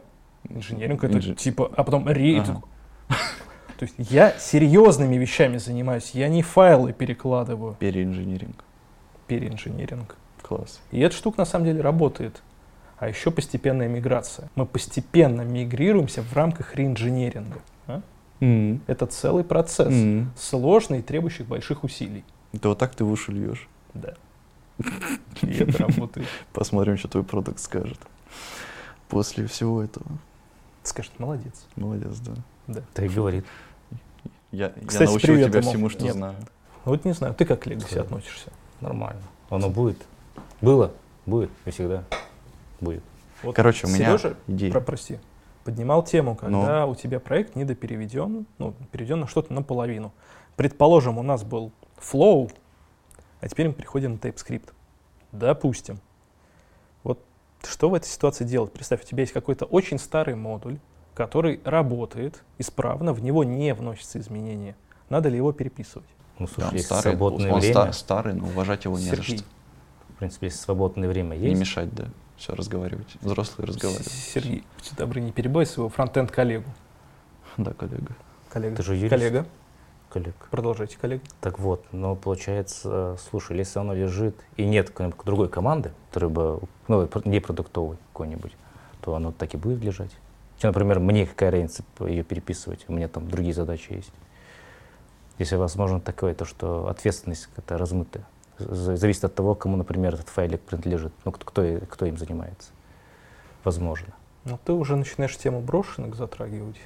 [0.49, 1.35] инженеринг, это Инж...
[1.35, 2.39] типа, а потом ре...
[2.39, 2.61] Ага.
[3.81, 7.73] То есть я серьезными вещами занимаюсь, я не файлы перекладываю.
[7.79, 8.63] Переинжиниринг.
[9.25, 10.17] Переинжиниринг.
[10.43, 10.79] Класс.
[10.91, 12.43] И эта штука на самом деле работает.
[12.99, 14.51] А еще постепенная миграция.
[14.53, 17.59] Мы постепенно мигрируемся в рамках реинжиниринга.
[17.87, 18.01] А?
[18.39, 18.81] Mm-hmm.
[18.85, 20.27] Это целый процесс, mm-hmm.
[20.37, 22.23] сложный и требующий больших усилий.
[22.53, 23.67] Да вот так ты в уши льешь.
[23.95, 24.13] Да.
[25.41, 26.27] И это работает.
[26.53, 27.97] Посмотрим, что твой продукт скажет.
[29.09, 30.05] После всего этого.
[30.83, 31.65] Скажет, молодец.
[31.75, 32.33] Молодец, да.
[32.67, 32.81] Да.
[32.93, 33.43] Так и говорит.
[34.51, 36.15] Я, Кстати, я научил тебя всему, что Нет.
[36.15, 36.35] знаю.
[36.83, 38.01] Вот не знаю, ты как к Legacy да.
[38.01, 38.51] относишься?
[38.81, 39.21] Нормально.
[39.49, 39.97] Оно будет.
[40.61, 40.91] Было,
[41.25, 42.03] будет и всегда
[42.79, 43.03] будет.
[43.43, 44.71] Вот Короче, у меня Сережа, идея.
[44.71, 45.19] Про, прости,
[45.63, 46.91] поднимал тему, когда ну.
[46.91, 50.11] у тебя проект недопереведен, ну, переведен на что-то наполовину.
[50.55, 52.51] Предположим, у нас был Flow,
[53.39, 54.69] а теперь мы переходим на TypeScript.
[55.31, 55.99] Допустим.
[57.03, 57.23] Вот
[57.63, 58.71] что в этой ситуации делать?
[58.73, 60.79] Представь, у тебя есть какой-то очень старый модуль,
[61.13, 64.75] который работает исправно, в него не вносятся изменения.
[65.09, 66.07] Надо ли его переписывать?
[66.39, 67.91] Ну, слушай, да, старый, свободное он время.
[67.91, 69.11] старый, но уважать его Сергей.
[69.11, 69.43] не за что.
[70.09, 71.53] В принципе, если свободное время есть.
[71.53, 72.07] Не мешать, да.
[72.37, 73.17] Все, разговаривать.
[73.21, 74.07] Взрослые разговаривать.
[74.07, 76.69] Сергей, будьте добры, не перебивай своего фронтенд коллегу.
[77.57, 78.15] Да, коллега.
[78.49, 78.77] Коллега.
[78.77, 79.09] Ты же юрист.
[79.11, 79.45] Коллега.
[80.09, 80.35] Коллег.
[80.49, 81.23] Продолжайте, коллега.
[81.41, 84.91] Так вот, но получается, слушай, если оно лежит и нет
[85.25, 88.53] другой команды, которая бы, ну, не продуктовой какой-нибудь,
[89.01, 90.11] то оно так и будет лежать.
[90.67, 94.11] Например, мне какая разница ее переписывать, у меня там другие задачи есть.
[95.37, 98.25] Если возможно такое, то что ответственность какая-то размытая.
[98.59, 102.69] Зависит от того, кому, например, этот файлик принадлежит, ну, кто, кто, им занимается.
[103.63, 104.13] Возможно.
[104.45, 106.77] Ну, ты уже начинаешь тему брошенок затрагивать.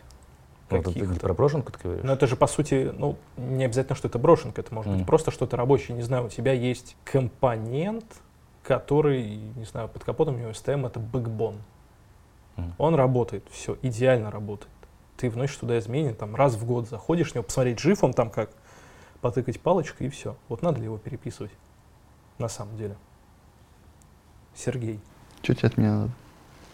[0.69, 2.03] Ну, ты не про брошенку ты говоришь?
[2.03, 4.97] Ну, это же, по сути, ну, не обязательно, что это брошенка, это может mm.
[4.97, 5.95] быть просто что-то рабочее.
[5.95, 8.05] Не знаю, у тебя есть компонент,
[8.63, 11.57] который, не знаю, под капотом у него STM— это backbone.
[12.57, 12.71] Mm.
[12.77, 14.71] Он работает, все, идеально работает.
[15.17, 18.49] Ты вносишь туда изменения, там раз в год заходишь, него посмотреть, жив он там как,
[19.21, 20.35] потыкать палочкой и все.
[20.49, 21.51] Вот надо ли его переписывать?
[22.37, 22.95] На самом деле.
[24.55, 24.99] Сергей.
[25.41, 26.11] Что тебе от меня надо?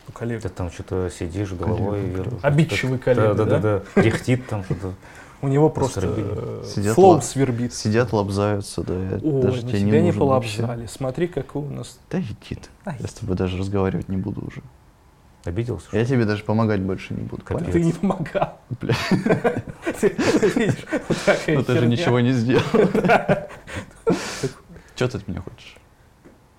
[0.08, 0.42] Ну, коллега.
[0.42, 2.02] Ты там что-то сидишь головой.
[2.02, 2.40] Коллега.
[2.42, 3.46] Обидчивый коллега, да?
[3.46, 4.02] Да, да, да.
[4.02, 4.94] Рехтит там что-то.
[5.42, 7.74] У него просто э, сидят флоу лап, свербит.
[7.74, 9.20] Сидят, лобзаются, да.
[9.24, 10.86] О, даже тебе тебя не, не полобзали.
[10.86, 12.00] Смотри, как у нас...
[12.12, 12.70] Да иди ты.
[12.86, 14.62] Я с тобой даже разговаривать не буду уже.
[15.44, 15.88] Обиделся?
[15.92, 17.44] Я тебе даже помогать больше не буду.
[17.44, 17.72] Капец.
[17.72, 18.60] Ты не помогал.
[18.80, 18.94] Бля.
[21.48, 22.64] Но ты же ничего не сделал.
[24.96, 25.78] Что ты от меня хочешь?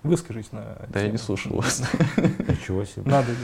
[0.03, 1.81] Выскажись на Да я не слушал вас.
[2.17, 3.09] Ничего себе.
[3.09, 3.37] Надо ли?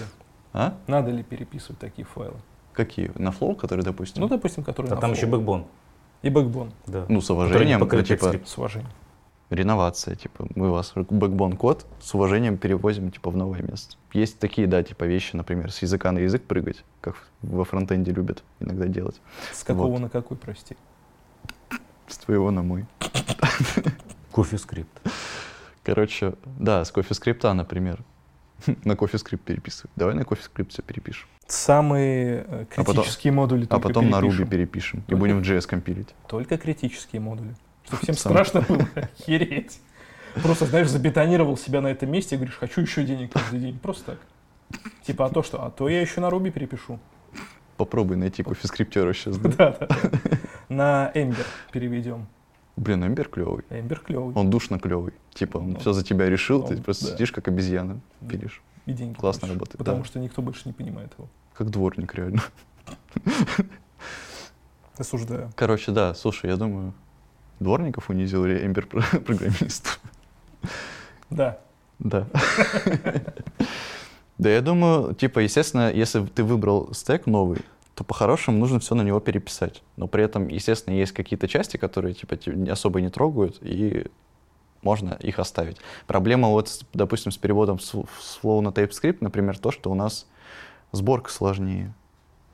[0.51, 0.77] А?
[0.87, 2.35] Надо ли переписывать такие файлы?
[2.73, 3.11] Какие?
[3.15, 4.21] На Flow, которые, допустим?
[4.21, 5.67] Ну, допустим, которые А там еще бэкбон.
[6.21, 6.73] И бэкбон.
[6.85, 7.05] Да.
[7.07, 7.79] Ну, с уважением.
[8.03, 8.91] Типа, с уважением
[9.49, 13.95] реновация, типа, мы вас бэкбон код с уважением перевозим, типа, в новое место.
[14.13, 18.43] Есть такие, да, типа, вещи, например, с языка на язык прыгать, как во фронтенде любят
[18.59, 19.19] иногда делать.
[19.53, 19.99] С какого вот.
[19.99, 20.75] на какой, прости?
[22.07, 22.85] С твоего на мой.
[24.31, 25.01] Кофе скрипт.
[25.83, 28.03] Короче, да, с кофе скрипта, например.
[28.83, 29.91] на кофе скрипт переписывать.
[29.95, 31.27] Давай на кофе скрипт все перепишем.
[31.47, 34.11] Самые э, критические а потом, модули А потом перепишем.
[34.11, 36.09] на Ruby перепишем только, и будем в JS компилить.
[36.27, 37.55] Только критические модули.
[37.89, 38.31] Что всем Сам.
[38.31, 38.87] страшно было,
[39.19, 39.79] охереть.
[40.35, 43.79] Просто, знаешь, забетонировал себя на этом месте и говоришь, хочу еще денег каждый день.
[43.79, 44.19] Просто так.
[45.03, 45.65] Типа, а то что?
[45.65, 46.99] А то я еще на Руби перепишу.
[47.77, 49.49] Попробуй найти кофе-скриптера сейчас, да?
[49.49, 49.87] Да, да.
[50.69, 52.27] На Эмбер переведем.
[52.75, 53.63] Блин, Эмбер клевый.
[53.71, 54.35] Эмбер клевый.
[54.35, 55.13] Он душно клевый.
[55.33, 57.13] Типа, он ну, все за тебя решил, ты просто да.
[57.13, 57.99] сидишь как обезьяна,
[58.29, 58.61] пилишь.
[58.85, 59.77] И деньги Классно хочешь, работает.
[59.79, 60.05] Потому да.
[60.05, 61.27] что никто больше не понимает его.
[61.55, 62.43] Как дворник, реально.
[64.97, 65.51] Осуждаю.
[65.55, 66.93] Короче, да, слушай, я думаю,
[67.59, 68.85] дворников унизил Эмбер
[69.25, 69.99] программистов.
[71.29, 71.59] Да.
[71.99, 72.27] Да.
[74.37, 77.59] Да, я думаю, типа, естественно, если ты выбрал стек новый,
[77.93, 79.83] то по-хорошему нужно все на него переписать.
[79.97, 82.37] Но при этом, естественно, есть какие-то части, которые типа
[82.71, 84.05] особо не трогают, и
[84.81, 85.75] можно их оставить.
[86.07, 90.25] Проблема вот, допустим, с переводом с Flow на TypeScript, например, то, что у нас
[90.93, 91.93] Сборка сложнее.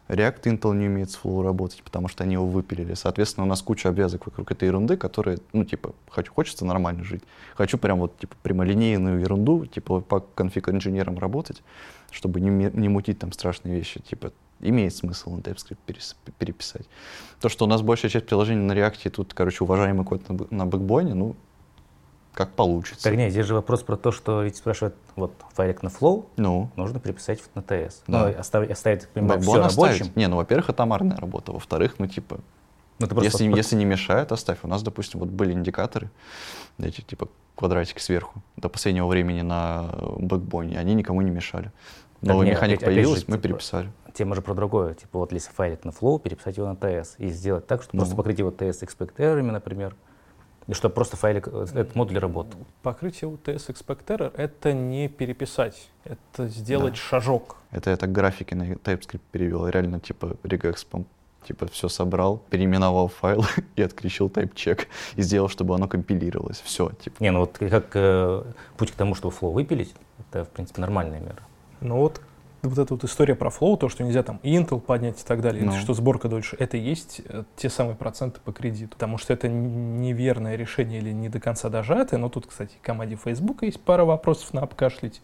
[0.07, 2.93] React Intel не умеет с Flow работать, потому что они его выпилили.
[2.93, 7.23] Соответственно, у нас куча обвязок вокруг этой ерунды, которые, ну, типа, хочу, хочется нормально жить.
[7.55, 11.63] Хочу прям вот, типа, прямолинейную ерунду, типа, по конфиг-инженерам работать,
[12.11, 13.99] чтобы не, не мутить там страшные вещи.
[13.99, 16.87] Типа, имеет смысл на TypeScript переписать.
[17.41, 20.65] То, что у нас большая часть приложений на React, тут, короче, уважаемый код на, на
[20.67, 21.35] бэкбоне, ну,
[22.35, 23.03] как получится.
[23.03, 26.69] Так нет, здесь же вопрос про то, что ведь спрашивают, вот файлик на Flow ну.
[26.75, 27.93] нужно переписать на TS.
[28.07, 28.27] Да.
[28.27, 29.99] Ну, оставить, оставить, например, все оставить.
[29.99, 30.13] рабочим.
[30.15, 31.53] Не, ну, во-первых, это амарная работа.
[31.53, 32.39] Во-вторых, ну, типа,
[32.99, 33.43] ну, если, просто...
[33.43, 34.59] если не мешает, оставь.
[34.63, 36.11] У нас, допустим, вот были индикаторы,
[36.77, 41.71] эти, типа, квадратики сверху до последнего времени на бэкбоне, они никому не мешали.
[42.21, 43.91] Новая нет, механика опять, появилась, опять же, мы типа, переписали.
[44.13, 44.93] Тема же про другое.
[44.93, 47.99] Типа вот если файлик на Flow, переписать его на TS и сделать так, чтобы ну.
[48.01, 49.95] просто покрыть его TS expect error, например,
[50.67, 52.59] и чтобы просто файлик, э, этот модуль работал.
[52.81, 56.99] Покрытие UTS Expect Error— это не переписать, это сделать да.
[56.99, 57.57] шажок.
[57.71, 59.67] Это я так графики на TypeScript перевел.
[59.67, 60.85] Реально, типа, regex
[61.45, 66.61] типа все собрал, переименовал файл и открещил type-check и сделал, чтобы оно компилировалось.
[66.61, 67.21] Все, типа.
[67.21, 68.43] Не, ну вот как э,
[68.77, 71.43] путь к тому, чтобы flow выпилить, это, в принципе, нормальная мера.
[71.81, 72.21] Ну вот
[72.67, 75.63] вот эта вот история про Flow, то, что нельзя там Intel поднять и так далее,
[75.63, 75.71] ну.
[75.73, 78.91] что сборка дольше, это и есть э, те самые проценты по кредиту.
[78.91, 82.19] Потому что это неверное решение или не до конца дожатое.
[82.19, 85.21] Но тут, кстати, команде Facebook есть пара вопросов на обкашлять.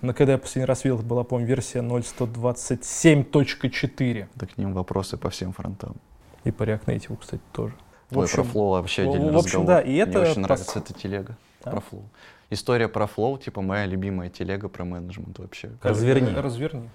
[0.00, 4.28] Но когда я последний раз видел, это была, по-моему, версия 0.127.4.
[4.34, 5.96] Да к ним вопросы по всем фронтам.
[6.44, 7.74] И по React Native, кстати, тоже.
[8.10, 9.66] В общем, Ой, про Flow вообще отдельный В общем, разговор.
[9.66, 10.18] да, и это...
[10.18, 11.70] Мне очень нравится эта телега а?
[11.70, 12.02] про Flow.
[12.52, 15.70] История про флоу, типа моя любимая телега про менеджмент вообще.
[15.80, 16.34] Разверни.
[16.34, 16.90] Разверни.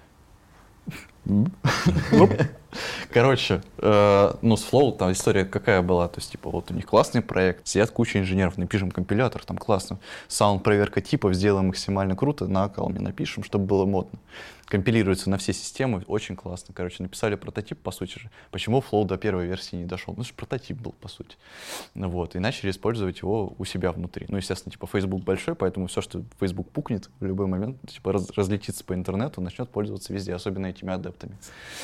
[3.13, 6.85] Короче, э, ну с Flow там история какая была, то есть типа вот у них
[6.85, 12.47] классный проект, сидят куча инженеров, напишем компилятор, там классно, саунд проверка типов, сделаем максимально круто,
[12.47, 14.19] на аккаунте напишем, чтобы было модно
[14.67, 16.73] компилируется на все системы, очень классно.
[16.73, 18.29] Короче, написали прототип, по сути же.
[18.51, 20.13] Почему Flow до первой версии не дошел?
[20.17, 21.37] Ну, что прототип был, по сути.
[21.95, 24.25] Вот, и начали использовать его у себя внутри.
[24.29, 28.29] Ну, естественно, типа, Facebook большой, поэтому все, что Facebook пукнет в любой момент, типа, раз,
[28.31, 31.16] разлетится по интернету, начнет пользоваться везде, особенно этими адептами.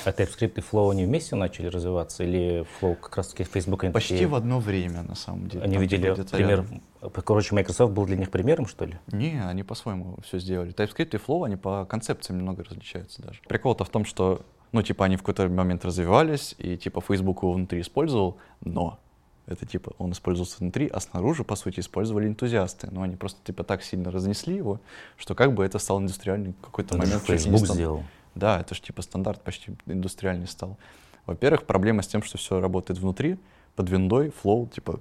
[0.06, 2.24] А TypeScript и Flow, они вместе начали развиваться?
[2.24, 3.91] Или Flow как раз-таки Facebook?
[3.91, 4.28] Почти такие...
[4.28, 5.63] в одно время, на самом деле.
[5.63, 6.82] Они видели пример рядом.
[7.26, 8.98] Короче, Microsoft был для них примером, что ли?
[9.12, 10.74] Не, они по-своему все сделали.
[10.74, 13.41] TypeScript и Flow, они по концепциям немного различаются даже.
[13.48, 17.54] Прикол-то в том, что, ну, типа, они в какой-то момент развивались, и, типа, Facebook его
[17.54, 19.00] внутри использовал, но
[19.46, 22.88] это, типа, он использовался внутри, а снаружи, по сути, использовали энтузиасты.
[22.91, 24.80] Но они просто, типа, так сильно разнесли его,
[25.17, 27.24] что как бы это стал индустриальный какой-то момент.
[27.24, 28.04] Facebook сделал.
[28.36, 30.78] Да, это же, типа, стандарт почти индустриальный стал.
[31.26, 33.38] Во-первых, проблема с тем, что все работает внутри,
[33.76, 35.00] под виндой, Flow, типа,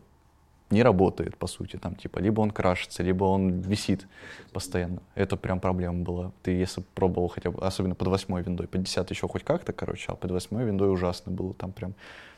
[0.70, 4.06] не работает, по сути, там, типа, либо он крашится, либо он висит
[4.52, 5.02] постоянно.
[5.14, 6.32] Это прям проблема была.
[6.42, 10.06] Ты, если пробовал хотя бы, особенно под восьмой виндой, под 10 еще хоть как-то, короче,
[10.08, 11.94] а под восьмой виндой ужасно было, там прям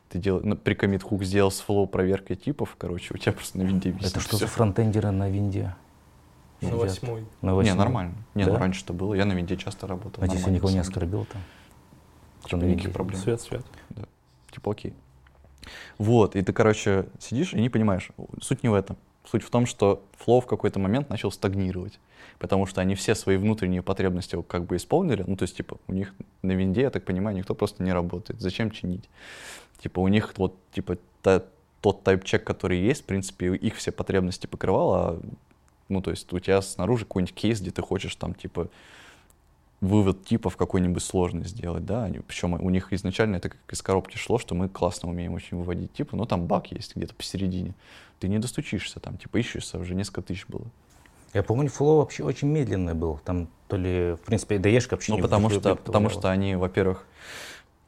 [0.09, 3.63] ты делал, ну, pre-commit хук сделал с Flow проверкой типов, короче, у тебя просто на
[3.63, 4.11] винде висит.
[4.11, 4.47] Это что все.
[4.47, 5.75] за фронтендеры на винде?
[6.71, 7.25] На восьмой.
[7.43, 7.73] На восьмой.
[7.73, 8.15] Не, нормально.
[8.35, 8.55] Не, ну, да?
[8.55, 9.15] ну раньше-то было.
[9.15, 10.23] Я на винде часто работал.
[10.23, 11.43] А здесь никого не оскорбил там?
[12.45, 13.21] Типа, никаких проблем.
[13.21, 13.65] Свет, свет.
[13.91, 14.05] Да.
[14.51, 14.95] Типа окей.
[15.99, 18.11] Вот, и ты, короче, сидишь и не понимаешь.
[18.41, 18.97] Суть не в этом.
[19.31, 21.99] Суть в том, что Flow в какой-то момент начал стагнировать,
[22.39, 25.25] потому что они все свои внутренние потребности как бы исполнили.
[25.27, 28.41] Ну, то есть, типа, у них на винде, я так понимаю, никто просто не работает.
[28.41, 29.09] Зачем чинить?
[29.79, 31.43] Типа, у них вот, типа, та,
[31.81, 35.21] тот тайп-чек, который есть, в принципе, их все потребности покрывал, а,
[35.89, 38.69] ну, то есть, у тебя снаружи какой-нибудь кейс, где ты хочешь там, типа,
[39.81, 44.17] вывод типов какой-нибудь сложный сделать, да, они, причем у них изначально это как из коробки
[44.17, 47.75] шло, что мы классно умеем очень выводить типы, но там баг есть где-то посередине,
[48.19, 50.65] ты не достучишься, там, типа, ищешься, уже несколько тысяч было.
[51.35, 55.17] Я помню, флоу вообще очень медленный был, там то ли, в принципе, ДЕшка вообще Ну,
[55.17, 57.07] не потому что, потому что они, во-первых,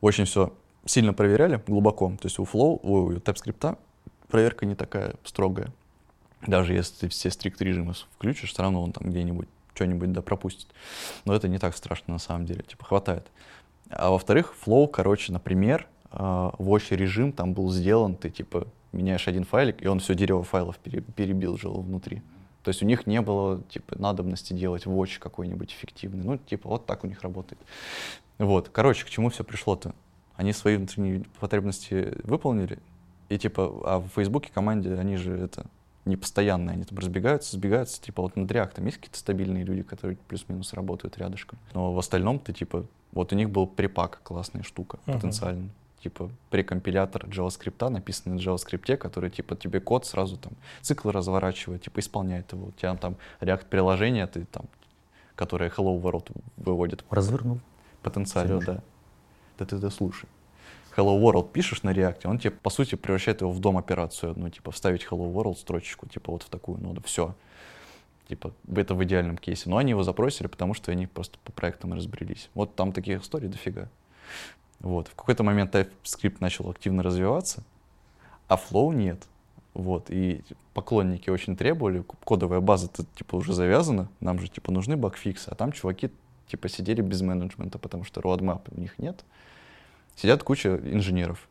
[0.01, 0.53] очень все
[0.85, 3.79] сильно проверяли глубоко, то есть у Flow, у TypeScript
[4.29, 5.73] проверка не такая строгая,
[6.47, 10.69] даже если ты все стрикт режимы включишь, все равно он там где-нибудь что-нибудь да пропустит.
[11.25, 13.27] Но это не так страшно на самом деле, типа хватает.
[13.91, 19.45] А во-вторых, Flow, короче, например, э, watch режим там был сделан, ты типа меняешь один
[19.45, 22.23] файлик, и он все дерево файлов перебил жил внутри.
[22.63, 26.25] То есть у них не было типа надобности делать watch какой-нибудь эффективный.
[26.25, 27.61] Ну, типа вот так у них работает.
[28.39, 29.95] Вот, короче, к чему все пришло-то?
[30.35, 32.79] Они свои внутренние потребности выполнили,
[33.29, 35.67] и типа, а в Фейсбуке команде они же это
[36.07, 40.17] не постоянные, они там разбегаются, сбегаются, типа вот над React есть какие-то стабильные люди, которые
[40.29, 41.59] плюс-минус работают рядышком.
[41.75, 45.15] Но в остальном ты типа, вот у них был припак, классная штука, uh-huh.
[45.15, 45.69] потенциально.
[46.01, 51.99] Типа прекомпилятор JavaScript, написанный на JavaScript, который типа тебе код сразу там цикл разворачивает, типа
[52.01, 52.69] исполняет его.
[52.69, 54.67] У тебя там React приложение, ты там,
[55.35, 57.05] которое hello ворот выводит.
[57.11, 57.61] Развернул.
[58.03, 58.83] потенциале, да.
[59.59, 60.29] Да ты да слушай.
[60.97, 64.71] Hello World пишешь на React, он тебе, по сути, превращает его в дом-операцию одну, типа,
[64.71, 67.35] вставить Hello World строчечку, типа, вот в такую ноду, все.
[68.29, 69.69] Типа, это в идеальном кейсе.
[69.69, 72.51] Но они его запросили, потому что они просто по проектам разбрелись.
[72.55, 73.89] Вот там таких историй дофига.
[74.81, 75.09] Вот.
[75.09, 77.63] В какой-то момент TypeScript начал активно развиваться,
[78.49, 79.23] а Flow нет.
[79.75, 80.11] Вот.
[80.11, 80.43] И
[80.75, 85.73] поклонники очень требовали, кодовая база-то типа уже завязана, нам же типа нужны багфиксы, а там
[85.73, 86.11] чуваки
[86.49, 89.25] типа сидели без менеджмента, потому что roadmap у них нет.
[90.17, 91.49] Сидят куча инженеров,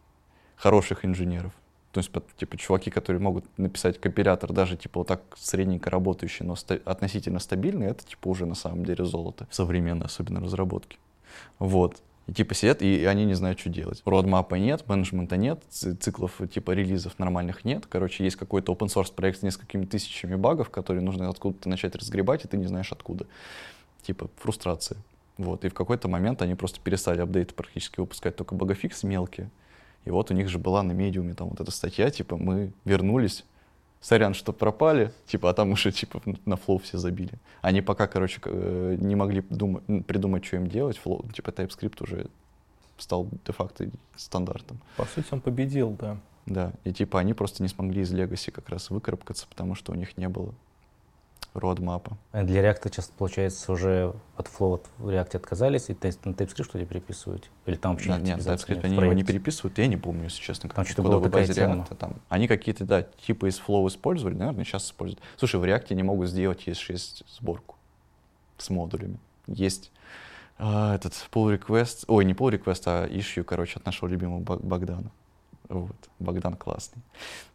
[0.55, 1.53] хороших инженеров.
[1.91, 6.57] То есть, типа, чуваки, которые могут написать компилятор, даже, типа, вот так средненько работающий, но
[6.57, 9.47] ста- относительно стабильный, это, типа, уже на самом деле золото.
[9.49, 10.97] Современной, особенно разработки.
[11.57, 12.01] Вот.
[12.27, 14.01] И типа сидят, и, и они не знают, что делать.
[14.03, 17.85] Родмапа нет, менеджмента нет, циклов типа релизов нормальных нет.
[17.87, 22.43] Короче, есть какой-то open source проект с несколькими тысячами багов, которые нужно откуда-то начать разгребать,
[22.43, 23.27] и ты не знаешь откуда.
[24.01, 24.97] Типа фрустрация.
[25.37, 25.65] Вот.
[25.65, 29.49] И в какой-то момент они просто перестали апдейты практически выпускать только багфиксы мелкие.
[30.05, 33.43] И вот у них же была на медиуме там вот эта статья, типа, мы вернулись,
[34.01, 37.33] сорян, что пропали, типа, а там уже, типа, на Flow все забили.
[37.61, 42.27] Они пока, короче, э, не могли думать, придумать, что им делать, Flow, типа, TypeScript уже
[42.97, 44.79] стал де-факто стандартом.
[44.95, 46.17] По сути, он победил, да.
[46.45, 49.95] Да, и типа они просто не смогли из legacy как раз выкарабкаться, потому что у
[49.95, 50.53] них не было
[51.55, 52.17] родмапа.
[52.31, 56.77] А для React часто, получается, уже от Flow в React отказались, и на TypeScript что
[56.77, 57.49] ли переписывают?
[57.65, 60.69] Или там вообще нет, нет, TypeScript они его не переписывают, я не помню, если честно,
[60.69, 61.95] как там что-то было базе React.
[61.95, 62.15] Там.
[62.29, 65.21] Они какие-то, да, типы из Flow использовали, наверное, сейчас используют.
[65.37, 67.75] Слушай, в React не могут сделать ES6 сборку
[68.57, 69.17] с модулями.
[69.47, 69.91] Есть
[70.57, 75.11] а, этот pull request, ой, не pull request, а issue, короче, от нашего любимого Богдана.
[75.69, 75.95] Вот.
[76.19, 77.01] Богдан классный.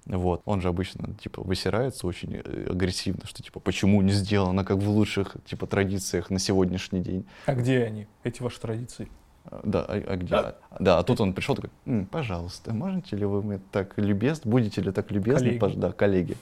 [0.07, 0.43] Вот.
[0.45, 4.89] Он же обычно, типа, высирается очень э, агрессивно, что, типа, почему не сделано, как в
[4.89, 7.27] лучших, типа, традициях на сегодняшний день.
[7.47, 9.09] А где они, эти ваши традиции?
[9.45, 10.29] А, да, а, а где?
[10.29, 10.57] Да.
[10.79, 14.83] да, а тут он пришел такой, М, пожалуйста, можете ли вы мне так любезны, будете
[14.83, 15.79] ли так любезны, коллеги.
[15.79, 16.37] да, коллеги,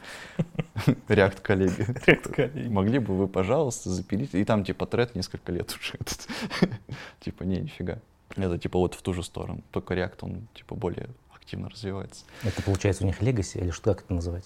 [1.08, 1.86] реакт коллеги.
[2.06, 2.68] Реакт коллеги.
[2.68, 6.28] Могли бы вы, пожалуйста, запилить, и там, типа, тред несколько лет уже этот.
[7.20, 7.98] Типа, не, нифига.
[8.36, 11.08] Это, типа, вот в ту же сторону, только реакт, он, типа, более
[11.48, 12.26] активно развивается.
[12.44, 14.44] Это получается у них легаси или что, как это называть?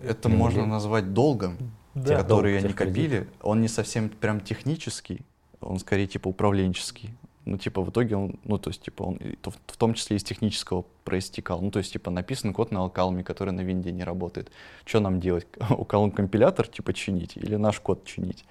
[0.00, 1.58] Это или можно назвать долгом,
[1.94, 2.16] да.
[2.16, 3.28] который они копили.
[3.42, 5.20] Он не совсем прям технический,
[5.60, 7.14] он скорее типа управленческий.
[7.44, 9.18] Ну, типа, в итоге он, ну, то есть, типа, он
[9.66, 11.60] в том числе из технического проистекал.
[11.60, 14.52] Ну, то есть, типа, написан код на алкалме, который на винде не работает.
[14.84, 15.48] Что нам делать?
[15.58, 18.44] Алкалм компилятор, типа, чинить или наш код чинить?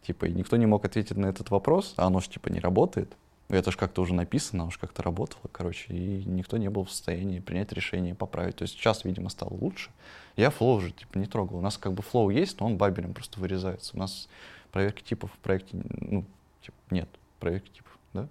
[0.00, 3.14] Типа, и никто не мог ответить на этот вопрос, а оно же, типа, не работает.
[3.48, 7.40] Это же как-то уже написано, уж как-то работало, короче, и никто не был в состоянии
[7.40, 8.56] принять решение поправить.
[8.56, 9.90] То есть сейчас, видимо, стало лучше.
[10.36, 11.58] Я Flow уже типа не трогал.
[11.58, 13.96] У нас как бы Flow есть, но он бабелем просто вырезается.
[13.96, 14.28] У нас
[14.70, 16.26] проверки типов в проекте, ну,
[16.60, 17.08] типа, нет,
[17.40, 18.28] проверки типов, да?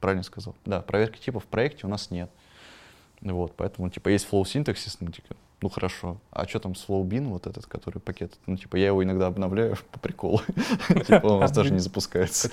[0.00, 0.56] Правильно сказал?
[0.64, 2.30] Да, проверки типов в проекте у нас нет.
[3.20, 6.18] Вот, поэтому, типа, есть flow синтаксис, ну, типа, ну хорошо.
[6.30, 8.34] А что там с flow-bin, вот этот, который пакет?
[8.46, 10.40] Ну, типа, я его иногда обновляю по приколу.
[10.88, 12.50] Типа, он у нас даже не запускается.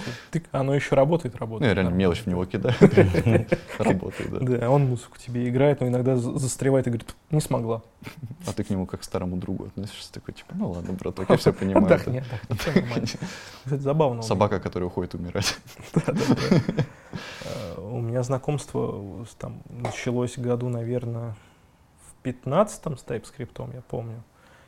[0.52, 1.62] Оно еще работает, работает.
[1.62, 2.76] Ну, я реально мелочь в него кидаю.
[3.80, 4.40] Работает, да.
[4.40, 7.82] Да, он музыку тебе играет, но иногда застревает и говорит, не смогла.
[8.48, 11.38] А ты к нему как к старому другу относишься, такой, типа, ну ладно, браток, я
[11.38, 11.86] все понимаю.
[11.86, 13.06] Отдохни, отдохни,
[13.66, 14.22] Кстати, забавно.
[14.22, 15.58] Собака, которая уходит умирать.
[15.94, 16.84] Да, да, да.
[17.44, 21.36] Э, у меня знакомство там началось году, наверное,
[22.24, 24.24] 15 с TypeScript, я помню.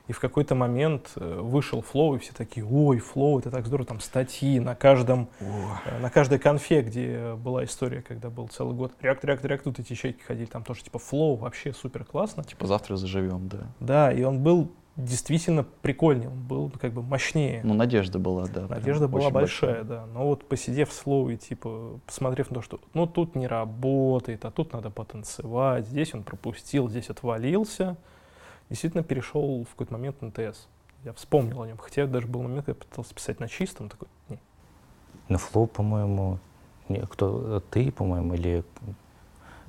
[0.07, 3.87] И в какой-то момент э, вышел Flow, и все такие, ой, Flow, это так здорово,
[3.87, 5.99] там статьи на каждом, О.
[6.01, 9.93] на каждой конфе, где была история, когда был целый год React, React, React, тут эти
[9.93, 12.43] ячейки ходили, там тоже типа Flow, вообще супер классно.
[12.43, 13.59] Типа завтра заживем, да.
[13.79, 17.61] Да, и он был действительно прикольнее, он был как бы мощнее.
[17.63, 18.67] Ну, надежда была, да.
[18.67, 20.05] Надежда была большая, большая, да.
[20.13, 24.45] Но вот посидев в слоу и типа посмотрев на то, что ну тут не работает,
[24.45, 27.97] а тут надо потанцевать, здесь он пропустил, здесь отвалился,
[28.69, 30.67] действительно перешел в какой-то момент на TS.
[31.03, 34.07] Я вспомнил о нем, хотя даже был момент, когда я пытался писать на чистом, такой,
[34.29, 34.39] не.
[35.27, 36.39] На Flow, по-моему,
[37.09, 38.63] кто, ты, по-моему, или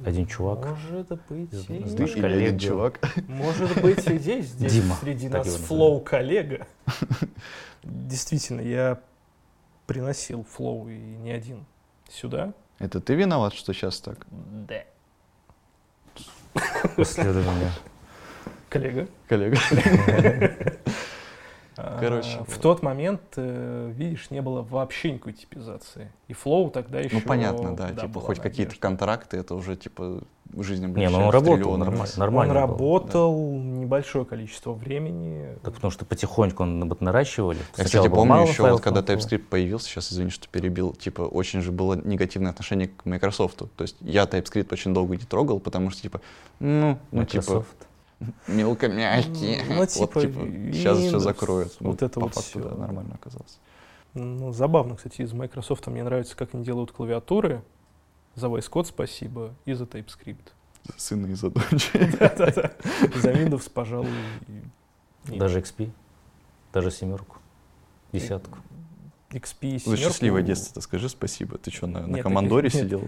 [0.05, 0.67] один чувак.
[0.67, 1.79] Может быть, и...
[1.99, 2.27] Наш коллега.
[2.27, 3.01] Один чувак.
[3.29, 6.67] Может быть, и здесь, здесь Дима, среди нас Flow коллега.
[7.83, 9.01] Действительно, я
[9.87, 11.65] приносил Flow и не один
[12.09, 12.55] сюда.
[12.79, 14.27] Это ты виноват, что сейчас так?
[14.31, 14.85] Да.
[16.97, 17.73] Меня.
[18.69, 19.09] Коллега.
[19.29, 19.57] Коллега.
[22.05, 22.45] А, Короче.
[22.47, 26.11] В тот момент, э, видишь, не было вообще никакой типизации.
[26.29, 27.17] И флоу тогда еще...
[27.17, 27.91] Ну, понятно, да.
[27.91, 32.13] типа, хоть какие-то контракты, это уже, типа, в жизни Не, ну он работал нормально.
[32.17, 35.59] нормально он работал небольшое количество времени.
[35.63, 37.59] Так потому что потихоньку он вот наращивали.
[37.77, 41.73] Я, кстати, помню еще, вот, когда TypeScript появился, сейчас, извини, что перебил, типа, очень же
[41.73, 43.59] было негативное отношение к Microsoft.
[43.59, 46.21] То есть я TypeScript очень долго не трогал, потому что, типа,
[46.61, 47.65] ну, ну типа,
[48.47, 49.65] мелкомягкие.
[49.69, 50.41] Ну, типа, вот, типа
[50.73, 51.77] сейчас все закроют.
[51.81, 52.61] Вот это по вот факту, все.
[52.61, 53.59] Да, нормально оказалось.
[54.15, 57.63] Ну, забавно, кстати, из Microsoft мне нравится, как они делают клавиатуры.
[58.37, 60.53] За VS Code спасибо и за TypeScript.
[60.85, 61.91] За сына и за дочь.
[61.93, 64.09] За Windows, пожалуй.
[65.25, 65.91] Даже XP?
[66.73, 67.39] Даже семерку?
[68.13, 68.59] Десятку?
[69.31, 69.91] XP и семерку.
[69.91, 71.59] За счастливое детство скажи спасибо.
[71.59, 73.03] Ты что, на, на командоре сидел?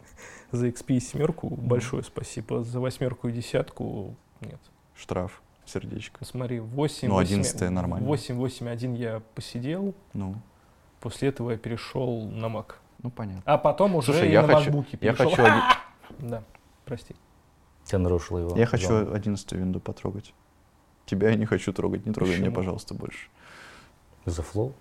[0.52, 2.62] За XP и семерку большое спасибо.
[2.62, 4.14] За восьмерку и десятку
[4.46, 4.60] нет.
[4.94, 6.24] Штраф, сердечко.
[6.24, 7.08] Смотри, 8...
[7.08, 8.06] Ну, 11 нормально.
[8.06, 9.94] 8, 8, 1 я посидел.
[10.12, 10.36] Ну.
[11.00, 12.74] После этого я перешел на Mac.
[13.02, 13.42] Ну, понятно.
[13.44, 15.28] А потом уже Слушай, я на хочу, MacBook перешел.
[15.28, 15.42] Я хочу...
[15.42, 15.62] Один...
[16.30, 16.42] Да,
[16.84, 17.16] прости.
[17.84, 18.56] Тебя нарушил его.
[18.56, 20.32] Я хочу 11 винду потрогать.
[21.04, 22.06] Тебя я не хочу трогать.
[22.06, 22.46] Не трогай Почему?
[22.46, 23.28] меня, пожалуйста, больше.
[24.24, 24.72] За флоу?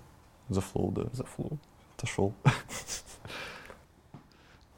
[0.49, 1.03] За Flow, да.
[1.13, 1.59] За Flow.
[1.97, 2.33] Отошел.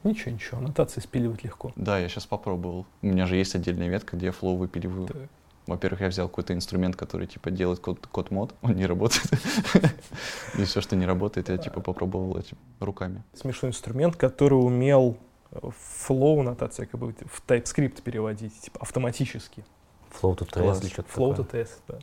[0.08, 1.74] Ничего, ничего, аннотации спиливать легко.
[1.76, 2.86] Да, я сейчас попробовал.
[3.01, 5.08] У меня же есть отдельная ветка, где я Flow выпиливаю.
[5.08, 5.18] Так.
[5.68, 9.30] Во-первых, я взял какой-то инструмент, который типа делает код, codemod, он не работает.
[10.58, 13.22] И все, что не работает, я типа попробовал этим руками.
[13.34, 15.18] Смешной инструмент, который умел
[15.51, 19.66] flow аннотации как бы в TypeScript переводить, типа автоматически.
[20.22, 21.99] Flow to TS или что-то Flow to TS, да.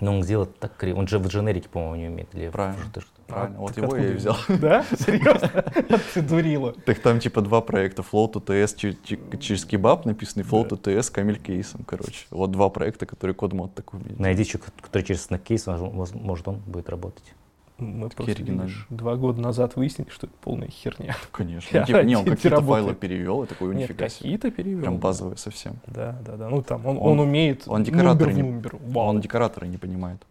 [0.00, 0.98] Но он делает так криво.
[0.98, 2.34] Он же в дженерике, по-моему, не умеет.
[2.34, 2.90] Или Правильно.
[2.90, 3.02] Что
[3.32, 3.58] Правильно.
[3.58, 4.36] Вот его я и взял.
[4.48, 4.84] Да?
[4.98, 5.48] Серьезно?
[6.14, 6.72] Ты дурила.
[6.84, 8.02] Так там типа два проекта.
[8.02, 12.26] Flow to TS через кебаб написанный, Flow to TS камель кейсом, короче.
[12.30, 14.18] Вот два проекта, которые код мод такой умеет.
[14.18, 14.44] Найди,
[14.80, 17.34] который через снэк кейс, может он будет работать.
[17.82, 21.16] Мы Такие просто видишь, два года назад выяснили, что это полная херня.
[21.32, 21.80] Конечно.
[21.80, 24.82] Ну, типа, не, он какие-то файлы перевел, и такой, Нет, какие-то перевел.
[24.82, 25.76] Прям базовые совсем.
[25.86, 26.48] Да, да, да.
[26.48, 28.62] Ну там он, он, он умеет он декораторы не,
[28.92, 29.08] Вау.
[29.08, 30.22] Он декораторы не понимает.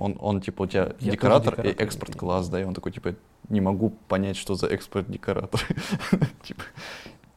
[0.00, 2.90] Он, он типа у тебя Я декоратор, декоратор и экспорт класс, да, и он такой
[2.90, 3.14] типа
[3.50, 5.60] не могу понять, что за экспорт декоратор.
[6.42, 6.62] типа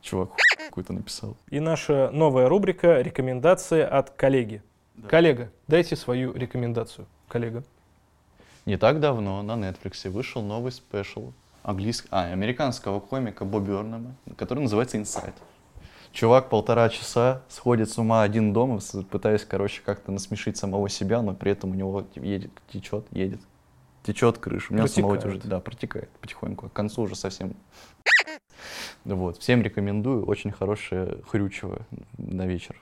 [0.02, 0.30] чувак
[0.68, 1.36] какой-то написал.
[1.50, 4.64] И наша новая рубрика рекомендации от коллеги.
[4.96, 5.10] Да.
[5.10, 7.64] Коллега, дайте свою рекомендацию, коллега.
[8.66, 11.34] Не так давно на Netflix вышел новый спешл
[11.64, 12.08] английск...
[12.12, 15.34] а, американского комика Бобби Орнема, который называется Inside.
[16.14, 21.34] Чувак полтора часа сходит с ума один дома, пытаясь, короче, как-то насмешить самого себя, но
[21.34, 23.42] при этом у него едет, течет, едет,
[24.04, 24.72] течет крыша.
[24.72, 26.70] У него самого уже, да, протекает потихоньку.
[26.70, 27.56] К концу уже совсем.
[29.06, 29.40] Вот.
[29.40, 30.24] Всем рекомендую.
[30.26, 31.80] Очень хорошее хрючево
[32.20, 32.80] на вечер.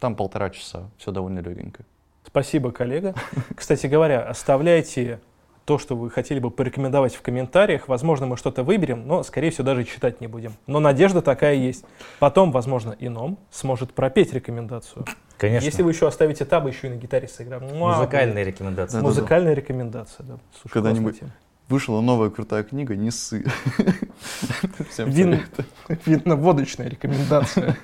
[0.00, 0.88] Там полтора часа.
[0.96, 1.84] Все довольно легенько.
[2.26, 3.14] Спасибо, коллега.
[3.54, 5.20] Кстати говоря, оставляйте
[5.64, 7.88] то, что вы хотели бы порекомендовать в комментариях.
[7.88, 10.54] Возможно, мы что-то выберем, но, скорее всего, даже читать не будем.
[10.66, 11.84] Но надежда такая есть.
[12.18, 15.04] Потом, возможно, ином сможет пропеть рекомендацию.
[15.38, 15.64] Конечно.
[15.64, 17.64] Если вы еще оставите табы, еще и на гитаре сыграем.
[17.76, 19.00] Музыкальная рекомендация.
[19.00, 19.60] Да, Музыкальная да, да.
[19.60, 20.38] рекомендация, да.
[20.60, 21.20] Слушай, Когда-нибудь
[21.68, 23.44] вышла новая крутая книга «Не ссы».
[26.06, 27.76] Винно-водочная рекомендация.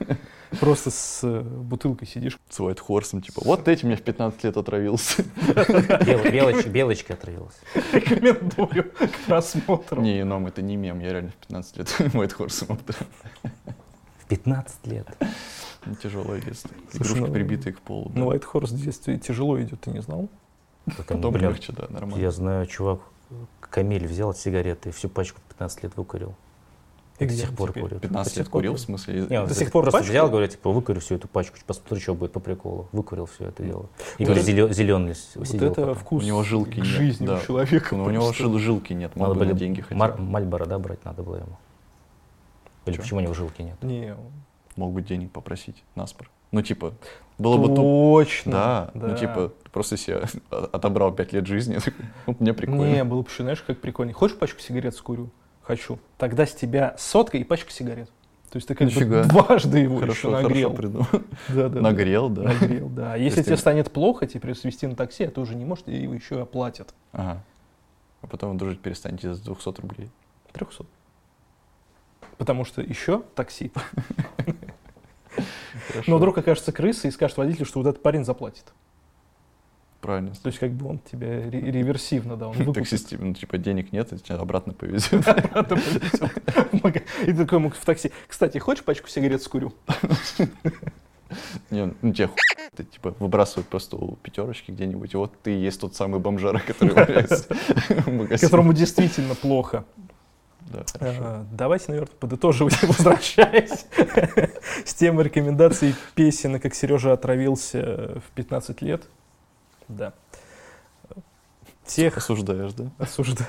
[0.61, 2.39] Просто с э, бутылкой сидишь.
[2.49, 5.23] С White Horse, типа, вот этим я в 15 лет отравился.
[6.33, 7.59] Белоч, белочкой отравился.
[7.93, 10.01] Рекомендую к просмотру.
[10.01, 13.05] Не, но это не мем, я реально в 15 лет White Horse отравился.
[14.19, 15.07] В 15 лет?
[15.85, 16.71] Ну, тяжелое детство.
[16.95, 18.11] Игрушки, ну, прибитые к полу.
[18.15, 20.29] Ну, White Horse в детстве тяжело идет, ты не знал?
[20.97, 22.23] Потом легче, да, нормально.
[22.23, 23.01] Я знаю, чувак,
[23.71, 26.35] Камиль взял сигареты и всю пачку в 15 лет выкурил.
[27.19, 27.99] И до сих пор курю.
[27.99, 29.27] 15 лет курил, в смысле?
[29.29, 30.11] Не, до сих пор просто пачку?
[30.13, 32.89] взял, говорю, типа, выкурю всю эту пачку, посмотрю, что будет по приколу.
[32.93, 33.89] Выкурил все это дело.
[34.19, 35.73] И вот говорю, зеленый вот сидел.
[35.73, 35.95] это потом.
[35.97, 36.87] вкус У него жилки нет.
[36.87, 37.39] жизни да.
[37.39, 37.97] у человека.
[37.97, 41.37] Но у него жилки нет, надо было деньги хотя Мар- Мальборо, да, брать надо было
[41.37, 41.59] ему?
[42.87, 43.03] Или Че?
[43.03, 43.83] почему у него жилки нет?
[43.83, 44.17] Не.
[44.77, 46.31] Мог бы денег попросить, наспор.
[46.51, 46.95] Ну, типа,
[47.39, 48.53] было бы Точно.
[48.53, 49.07] Да, да.
[49.09, 51.79] Ну, типа, просто себе отобрал 5 лет жизни.
[52.27, 52.91] ну, мне прикольно.
[52.91, 54.13] Не, было бы еще, знаешь, как прикольно.
[54.13, 55.31] Хочешь пачку сигарет скурю?
[55.69, 55.99] хочу.
[56.17, 58.11] Тогда с тебя сотка и пачка сигарет.
[58.51, 59.23] То есть ты как Нифига.
[59.23, 60.75] бы дважды его хорошо, еще нагрел.
[60.75, 61.07] Хорошо
[61.51, 62.43] да, да, нагрел, да.
[62.45, 63.17] Нагрел, да.
[63.17, 66.15] Если тебе станет плохо, тебе свести на такси, а ты уже не можешь, и его
[66.15, 66.95] еще и оплатят.
[67.13, 67.45] Ага.
[68.23, 70.11] А потом дружить перестанете за 200 рублей.
[70.53, 70.87] 300.
[72.39, 73.71] Потому что еще такси.
[76.07, 78.65] Но вдруг окажется крыса и скажет водителю, что вот этот парень заплатит.
[80.01, 80.33] Правильно.
[80.35, 82.83] То есть как бы он тебя реверсивно, да, он выкупит.
[82.85, 85.27] Таксист, ну, типа, денег нет, и тебя обратно повезет.
[85.29, 87.03] Обратно повезет.
[87.27, 88.13] И такой ему в такси.
[88.29, 89.73] Кстати, хочешь пачку сигарет скурю?
[91.71, 92.31] Не, ну тебе
[92.75, 96.61] ты, типа, выбрасывают просто у пятерочки где-нибудь, и вот ты и есть тот самый бомжара,
[96.61, 96.95] который
[98.39, 99.85] Которому действительно плохо.
[100.73, 103.87] Да, а, давайте, наверное, подытоживать, возвращаясь
[104.85, 109.05] с темой рекомендаций песен, как Сережа отравился в 15 лет.
[109.89, 110.13] Да.
[111.87, 112.19] Тех...
[112.19, 112.91] Осуждаешь, да?
[112.99, 113.49] Осуждаю.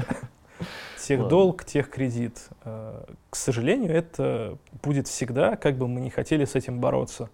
[1.02, 1.30] Тех Ладно.
[1.30, 2.48] долг, тех кредит.
[2.64, 7.30] А, к сожалению, это будет всегда, как бы мы не хотели с этим бороться.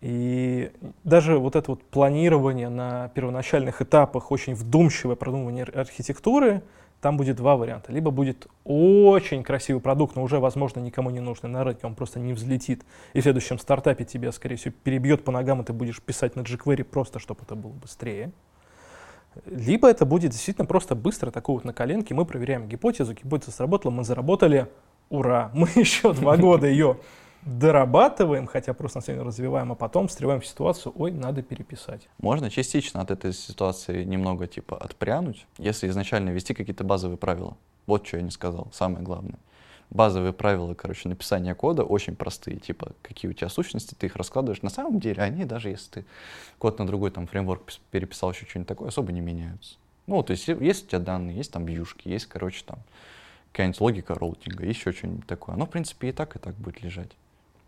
[0.00, 0.72] И
[1.04, 6.62] даже вот это вот планирование на первоначальных этапах, очень вдумчивое продумывание архитектуры,
[7.02, 7.92] там будет два варианта.
[7.92, 12.20] Либо будет очень красивый продукт, но уже, возможно, никому не нужный на рынке, он просто
[12.20, 12.84] не взлетит.
[13.12, 16.42] И в следующем стартапе тебя, скорее всего, перебьет по ногам, и ты будешь писать на
[16.42, 18.30] jQuery просто, чтобы это было быстрее.
[19.46, 23.90] Либо это будет действительно просто быстро, такой вот на коленке, мы проверяем гипотезу, гипотеза сработала,
[23.90, 24.68] мы заработали,
[25.10, 26.98] ура, мы еще два года ее
[27.44, 32.08] дорабатываем, хотя просто на самом развиваем, а потом встреваем в ситуацию, ой, надо переписать.
[32.18, 37.56] Можно частично от этой ситуации немного типа отпрянуть, если изначально ввести какие-то базовые правила.
[37.86, 39.38] Вот что я не сказал, самое главное.
[39.90, 44.62] Базовые правила, короче, написания кода очень простые, типа, какие у тебя сущности, ты их раскладываешь.
[44.62, 46.04] На самом деле они, даже если ты
[46.58, 49.76] код на другой там фреймворк переписал, еще что-нибудь такое, особо не меняются.
[50.06, 52.78] Ну, то есть есть у тебя данные, есть там вьюшки, есть, короче, там
[53.52, 55.56] какая-нибудь логика роутинга, еще что-нибудь такое.
[55.56, 57.10] Оно, в принципе, и так, и так будет лежать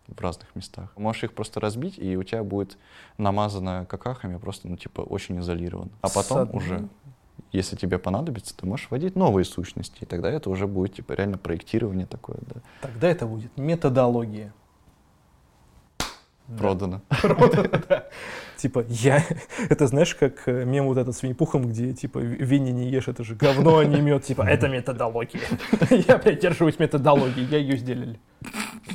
[0.07, 0.91] в разных местах.
[0.97, 2.77] Можешь их просто разбить, и у тебя будет
[3.17, 5.91] намазано какахами, просто, ну, типа, очень изолировано.
[6.01, 6.87] А потом С уже,
[7.51, 11.37] если тебе понадобится, ты можешь вводить новые сущности, и тогда это уже будет, типа, реально
[11.37, 12.61] проектирование такое, да.
[12.81, 14.53] Тогда это будет методология.
[16.57, 17.01] Продано.
[17.21, 18.05] Продано, да.
[18.57, 19.23] Типа, я...
[19.69, 23.23] Это знаешь, как э, мем вот этот с Винни-Пухом, где, типа, Винни не ешь, это
[23.23, 24.23] же говно, а не мед.
[24.23, 25.41] Типа, это методология.
[26.07, 28.19] Я придерживаюсь методологии, я ее сделали.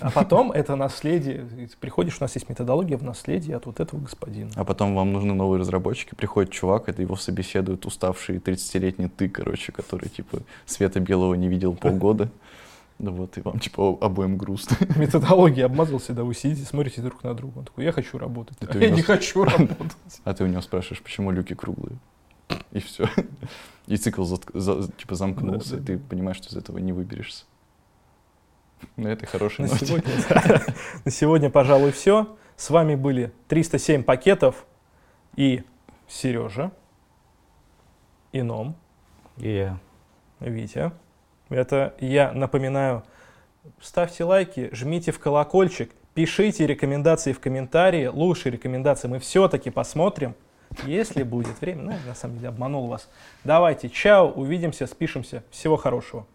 [0.01, 1.47] А потом это наследие.
[1.81, 4.51] Приходишь, у нас есть методология в наследии от вот этого господина.
[4.55, 6.15] А потом вам нужны новые разработчики.
[6.15, 11.75] Приходит чувак, это его собеседует уставший 30-летний ты, короче, который, типа, света белого не видел
[11.75, 12.31] полгода.
[12.99, 14.77] Да вот, и вам, типа, обоим грустно.
[14.97, 17.61] Методология обмазался, да, вы сидите, смотрите друг на друга.
[17.61, 18.59] Он такой, я хочу работать.
[18.61, 19.97] А я не хочу работать.
[20.25, 21.97] А ты у него спрашиваешь, почему люки круглые?
[22.73, 23.09] И все.
[23.87, 27.45] И цикл, типа, замкнулся, и ты понимаешь, что из этого не выберешься.
[28.97, 30.13] На этой хорошей на Сегодня,
[31.05, 32.37] на сегодня, пожалуй, все.
[32.57, 34.67] С вами были 307 пакетов
[35.37, 35.63] и
[36.09, 36.73] Сережа,
[38.33, 38.77] и Ном,
[39.39, 39.79] и я,
[40.41, 40.93] Витя.
[41.49, 43.03] Это я напоминаю.
[43.81, 48.07] Ставьте лайки, жмите в колокольчик, пишите рекомендации в комментарии.
[48.07, 50.35] Лучшие рекомендации мы все-таки посмотрим,
[50.85, 51.83] если будет время.
[51.83, 53.09] Ну, на самом деле обманул вас.
[53.45, 55.45] Давайте, чао, увидимся, спишемся.
[55.51, 56.27] Всего хорошего.